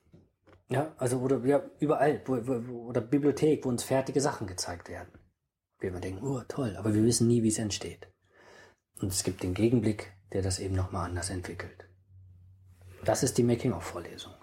Ja, 0.72 0.94
also 0.98 1.20
oder 1.20 1.46
ja, 1.46 1.62
überall, 1.80 2.22
wo, 2.26 2.38
wo, 2.48 2.88
oder 2.88 3.02
Bibliothek, 3.02 3.66
wo 3.66 3.70
uns 3.70 3.84
fertige 3.84 4.22
Sachen 4.22 4.48
gezeigt 4.48 4.88
werden. 4.88 5.12
Wir 5.80 5.90
immer 5.90 6.00
denken, 6.00 6.26
oh 6.26 6.42
toll, 6.48 6.76
aber 6.78 6.94
wir 6.94 7.04
wissen 7.04 7.28
nie, 7.28 7.44
wie 7.44 7.50
es 7.50 7.60
entsteht. 7.60 8.08
Und 9.02 9.12
es 9.12 9.24
gibt 9.24 9.44
den 9.44 9.54
Gegenblick, 9.54 10.14
der 10.32 10.42
das 10.42 10.60
eben 10.60 10.76
nochmal 10.76 11.10
anders 11.10 11.30
entwickelt. 11.30 11.90
Das 13.04 13.24
ist 13.24 13.38
die 13.38 13.44
Making-of-Vorlesung. 13.44 14.34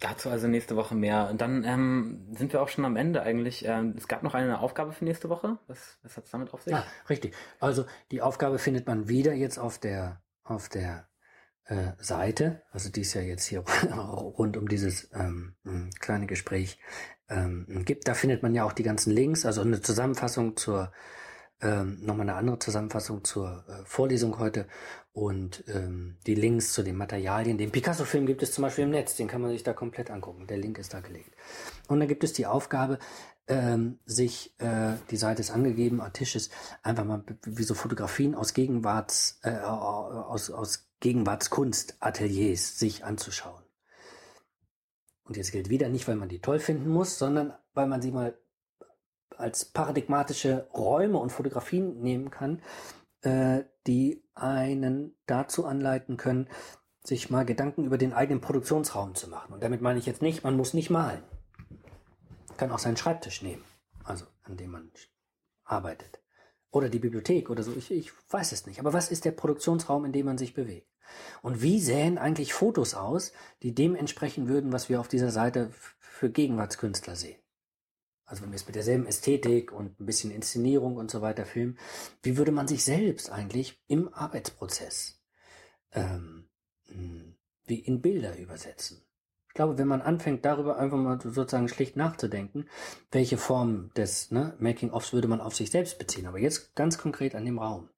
Dazu 0.00 0.30
also 0.30 0.48
nächste 0.48 0.74
Woche 0.74 0.96
mehr. 0.96 1.28
Und 1.30 1.40
dann 1.40 1.62
ähm, 1.62 2.34
sind 2.36 2.52
wir 2.52 2.60
auch 2.60 2.68
schon 2.68 2.84
am 2.84 2.96
Ende 2.96 3.22
eigentlich. 3.22 3.64
Ähm, 3.64 3.94
es 3.96 4.08
gab 4.08 4.24
noch 4.24 4.34
eine 4.34 4.58
Aufgabe 4.58 4.92
für 4.92 5.04
nächste 5.04 5.28
Woche. 5.28 5.58
Was, 5.68 5.98
was 6.02 6.16
hat 6.16 6.24
es 6.24 6.30
damit 6.32 6.52
auf 6.52 6.62
sich? 6.62 6.72
Ja, 6.72 6.84
richtig. 7.08 7.36
Also 7.60 7.84
die 8.10 8.22
Aufgabe 8.22 8.58
findet 8.58 8.88
man 8.88 9.08
wieder 9.08 9.32
jetzt 9.34 9.58
auf 9.58 9.78
der 9.78 10.20
auf 10.42 10.68
der 10.68 11.06
äh, 11.66 11.92
Seite. 11.98 12.62
Also 12.70 12.90
die 12.90 13.02
ist 13.02 13.14
ja 13.14 13.20
jetzt 13.20 13.46
hier 13.46 13.60
rund 13.92 14.56
um 14.56 14.68
dieses 14.68 15.10
ähm, 15.14 15.54
kleine 16.00 16.26
Gespräch 16.26 16.78
ähm, 17.28 17.66
gibt. 17.84 18.08
Da 18.08 18.14
findet 18.14 18.42
man 18.42 18.54
ja 18.54 18.64
auch 18.64 18.72
die 18.72 18.82
ganzen 18.82 19.12
Links. 19.12 19.46
Also 19.46 19.62
eine 19.62 19.80
Zusammenfassung 19.80 20.56
zur 20.56 20.92
ähm, 21.62 21.98
nochmal 22.02 22.28
eine 22.28 22.36
andere 22.36 22.58
Zusammenfassung 22.58 23.22
zur 23.24 23.64
äh, 23.68 23.84
Vorlesung 23.84 24.38
heute 24.38 24.66
und 25.12 25.62
ähm, 25.68 26.16
die 26.26 26.34
Links 26.34 26.72
zu 26.72 26.82
den 26.82 26.96
Materialien. 26.96 27.56
Den 27.56 27.70
Picasso-Film 27.70 28.26
gibt 28.26 28.42
es 28.42 28.52
zum 28.52 28.62
Beispiel 28.62 28.84
im 28.84 28.90
Netz, 28.90 29.14
den 29.16 29.28
kann 29.28 29.40
man 29.40 29.52
sich 29.52 29.62
da 29.62 29.72
komplett 29.72 30.10
angucken. 30.10 30.46
Der 30.48 30.56
Link 30.56 30.78
ist 30.78 30.92
da 30.92 31.00
gelegt. 31.00 31.30
Und 31.86 32.00
dann 32.00 32.08
gibt 32.08 32.24
es 32.24 32.32
die 32.32 32.46
Aufgabe, 32.46 32.98
ähm, 33.46 34.00
sich, 34.06 34.54
äh, 34.58 34.94
die 35.10 35.16
Seite 35.16 35.40
ist 35.40 35.50
angegeben, 35.50 36.00
Artisches, 36.00 36.50
einfach 36.82 37.04
mal 37.04 37.24
wie 37.44 37.62
so 37.62 37.74
Fotografien 37.74 38.34
aus 38.34 38.54
Gegenwarts, 38.54 39.38
äh, 39.42 39.58
aus, 39.58 40.50
aus 40.50 40.88
Gegenwartskunst-Ateliers 41.02 42.78
sich 42.78 43.04
anzuschauen. 43.04 43.62
Und 45.24 45.36
jetzt 45.36 45.52
gilt 45.52 45.68
wieder 45.68 45.88
nicht, 45.88 46.08
weil 46.08 46.16
man 46.16 46.28
die 46.28 46.40
toll 46.40 46.58
finden 46.58 46.88
muss, 46.88 47.18
sondern 47.18 47.52
weil 47.74 47.86
man 47.86 48.00
sie 48.00 48.12
mal 48.12 48.38
als 49.36 49.64
paradigmatische 49.64 50.68
Räume 50.74 51.18
und 51.18 51.30
Fotografien 51.30 52.00
nehmen 52.00 52.30
kann, 52.30 52.62
äh, 53.22 53.64
die 53.86 54.22
einen 54.34 55.16
dazu 55.26 55.66
anleiten 55.66 56.16
können, 56.16 56.48
sich 57.02 57.30
mal 57.30 57.44
Gedanken 57.44 57.84
über 57.84 57.98
den 57.98 58.12
eigenen 58.12 58.40
Produktionsraum 58.40 59.14
zu 59.14 59.28
machen. 59.28 59.52
Und 59.52 59.62
damit 59.62 59.80
meine 59.80 59.98
ich 59.98 60.06
jetzt 60.06 60.22
nicht, 60.22 60.44
man 60.44 60.56
muss 60.56 60.74
nicht 60.74 60.90
malen. 60.90 61.22
Man 62.48 62.56
kann 62.56 62.70
auch 62.70 62.78
seinen 62.78 62.96
Schreibtisch 62.96 63.42
nehmen, 63.42 63.64
also 64.04 64.26
an 64.44 64.56
dem 64.56 64.70
man 64.70 64.92
arbeitet. 65.64 66.21
Oder 66.72 66.88
die 66.88 66.98
Bibliothek 66.98 67.50
oder 67.50 67.62
so, 67.62 67.72
ich, 67.76 67.90
ich 67.92 68.10
weiß 68.30 68.50
es 68.50 68.66
nicht. 68.66 68.80
Aber 68.80 68.92
was 68.92 69.10
ist 69.10 69.24
der 69.24 69.30
Produktionsraum, 69.30 70.04
in 70.04 70.12
dem 70.12 70.26
man 70.26 70.38
sich 70.38 70.54
bewegt? 70.54 70.88
Und 71.42 71.62
wie 71.62 71.80
sähen 71.80 72.18
eigentlich 72.18 72.54
Fotos 72.54 72.94
aus, 72.94 73.32
die 73.62 73.74
dem 73.74 73.94
entsprechen 73.94 74.48
würden, 74.48 74.72
was 74.72 74.88
wir 74.88 74.98
auf 74.98 75.08
dieser 75.08 75.30
Seite 75.30 75.70
für 76.00 76.30
Gegenwartskünstler 76.30 77.14
sehen? 77.14 77.42
also 78.32 78.44
wenn 78.44 78.50
wir 78.50 78.56
es 78.56 78.66
mit 78.66 78.76
derselben 78.76 79.04
Ästhetik 79.04 79.72
und 79.72 80.00
ein 80.00 80.06
bisschen 80.06 80.30
Inszenierung 80.30 80.96
und 80.96 81.10
so 81.10 81.20
weiter 81.20 81.44
filmen, 81.44 81.78
wie 82.22 82.38
würde 82.38 82.50
man 82.50 82.66
sich 82.66 82.82
selbst 82.82 83.30
eigentlich 83.30 83.78
im 83.88 84.12
Arbeitsprozess 84.14 85.22
ähm, 85.92 86.48
hm, 86.86 87.34
wie 87.66 87.80
in 87.80 88.00
Bilder 88.00 88.38
übersetzen? 88.38 89.04
Ich 89.52 89.54
glaube, 89.54 89.76
wenn 89.76 89.86
man 89.86 90.00
anfängt, 90.00 90.46
darüber 90.46 90.78
einfach 90.78 90.96
mal 90.96 91.20
sozusagen 91.20 91.68
schlicht 91.68 91.94
nachzudenken, 91.94 92.70
welche 93.10 93.36
Form 93.36 93.90
des 93.94 94.30
ne, 94.30 94.56
Making-ofs 94.58 95.12
würde 95.12 95.28
man 95.28 95.42
auf 95.42 95.54
sich 95.54 95.70
selbst 95.70 95.98
beziehen, 95.98 96.26
aber 96.26 96.38
jetzt 96.38 96.74
ganz 96.74 96.96
konkret 96.96 97.34
an 97.34 97.44
dem 97.44 97.58
Raum, 97.58 97.90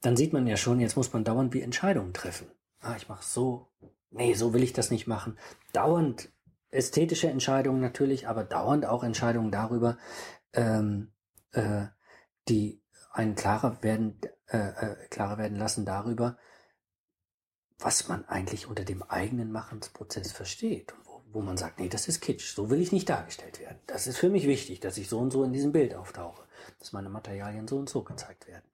dann 0.00 0.16
sieht 0.16 0.32
man 0.32 0.44
ja 0.48 0.56
schon, 0.56 0.80
jetzt 0.80 0.96
muss 0.96 1.12
man 1.12 1.22
dauernd 1.22 1.54
wie 1.54 1.60
Entscheidungen 1.60 2.12
treffen. 2.12 2.48
Ah, 2.80 2.96
ich 2.96 3.08
mache 3.08 3.22
so, 3.24 3.68
nee, 4.10 4.34
so 4.34 4.54
will 4.54 4.64
ich 4.64 4.72
das 4.72 4.90
nicht 4.90 5.06
machen. 5.06 5.38
Dauernd 5.72 6.32
ästhetische 6.72 7.30
Entscheidungen 7.30 7.80
natürlich, 7.80 8.26
aber 8.26 8.42
dauernd 8.42 8.84
auch 8.84 9.04
Entscheidungen 9.04 9.52
darüber, 9.52 9.98
ähm, 10.52 11.12
äh, 11.52 11.84
die 12.48 12.82
einen 13.12 13.36
klarer 13.36 13.84
werden, 13.84 14.20
äh, 14.48 14.58
äh, 14.58 14.96
klarer 15.10 15.38
werden 15.38 15.56
lassen 15.56 15.84
darüber, 15.84 16.38
was 17.82 18.08
man 18.08 18.24
eigentlich 18.28 18.66
unter 18.66 18.84
dem 18.84 19.02
eigenen 19.02 19.52
Machensprozess 19.52 20.32
versteht 20.32 20.92
und 20.92 21.06
wo, 21.06 21.22
wo 21.32 21.40
man 21.42 21.56
sagt, 21.56 21.80
nee, 21.80 21.88
das 21.88 22.08
ist 22.08 22.20
Kitsch, 22.20 22.54
so 22.54 22.70
will 22.70 22.80
ich 22.80 22.92
nicht 22.92 23.08
dargestellt 23.08 23.60
werden. 23.60 23.78
Das 23.86 24.06
ist 24.06 24.18
für 24.18 24.30
mich 24.30 24.46
wichtig, 24.46 24.80
dass 24.80 24.96
ich 24.96 25.08
so 25.08 25.18
und 25.18 25.32
so 25.32 25.44
in 25.44 25.52
diesem 25.52 25.72
Bild 25.72 25.94
auftauche, 25.94 26.42
dass 26.78 26.92
meine 26.92 27.08
Materialien 27.08 27.68
so 27.68 27.76
und 27.78 27.88
so 27.88 28.02
gezeigt 28.02 28.46
werden. 28.46 28.64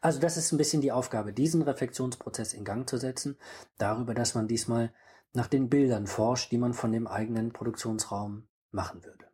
Also 0.00 0.18
das 0.18 0.36
ist 0.36 0.52
ein 0.52 0.58
bisschen 0.58 0.80
die 0.80 0.92
Aufgabe, 0.92 1.32
diesen 1.32 1.62
Reflexionsprozess 1.62 2.54
in 2.54 2.64
Gang 2.64 2.88
zu 2.88 2.96
setzen, 2.96 3.36
darüber, 3.78 4.14
dass 4.14 4.34
man 4.34 4.48
diesmal 4.48 4.92
nach 5.32 5.48
den 5.48 5.68
Bildern 5.68 6.06
forscht, 6.06 6.50
die 6.50 6.58
man 6.58 6.72
von 6.72 6.92
dem 6.92 7.06
eigenen 7.06 7.52
Produktionsraum 7.52 8.48
machen 8.70 9.04
würde. 9.04 9.26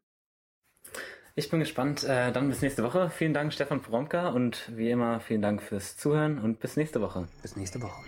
Ich 1.35 1.49
bin 1.49 1.61
gespannt. 1.61 2.05
Äh, 2.05 2.31
dann 2.33 2.49
bis 2.49 2.61
nächste 2.61 2.83
Woche. 2.83 3.09
Vielen 3.09 3.33
Dank, 3.33 3.53
Stefan 3.55 3.81
Poromka. 3.81 4.29
Und 4.29 4.71
wie 4.77 4.91
immer, 4.91 5.21
vielen 5.21 5.41
Dank 5.41 5.63
fürs 5.63 5.97
Zuhören 5.97 6.39
und 6.39 6.61
bis 6.61 6.77
nächste 6.77 7.01
Woche. 7.01 7.27
Bis 7.41 7.57
nächste 7.57 7.81
Woche. 7.81 8.03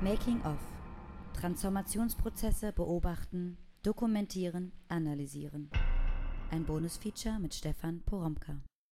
Making 0.00 0.40
of. 0.46 0.56
Transformationsprozesse 1.34 2.72
beobachten, 2.72 3.58
dokumentieren, 3.82 4.72
analysieren. 4.88 5.68
Ein 6.50 6.64
Bonusfeature 6.64 7.38
mit 7.38 7.52
Stefan 7.54 8.00
Poromka. 8.06 8.62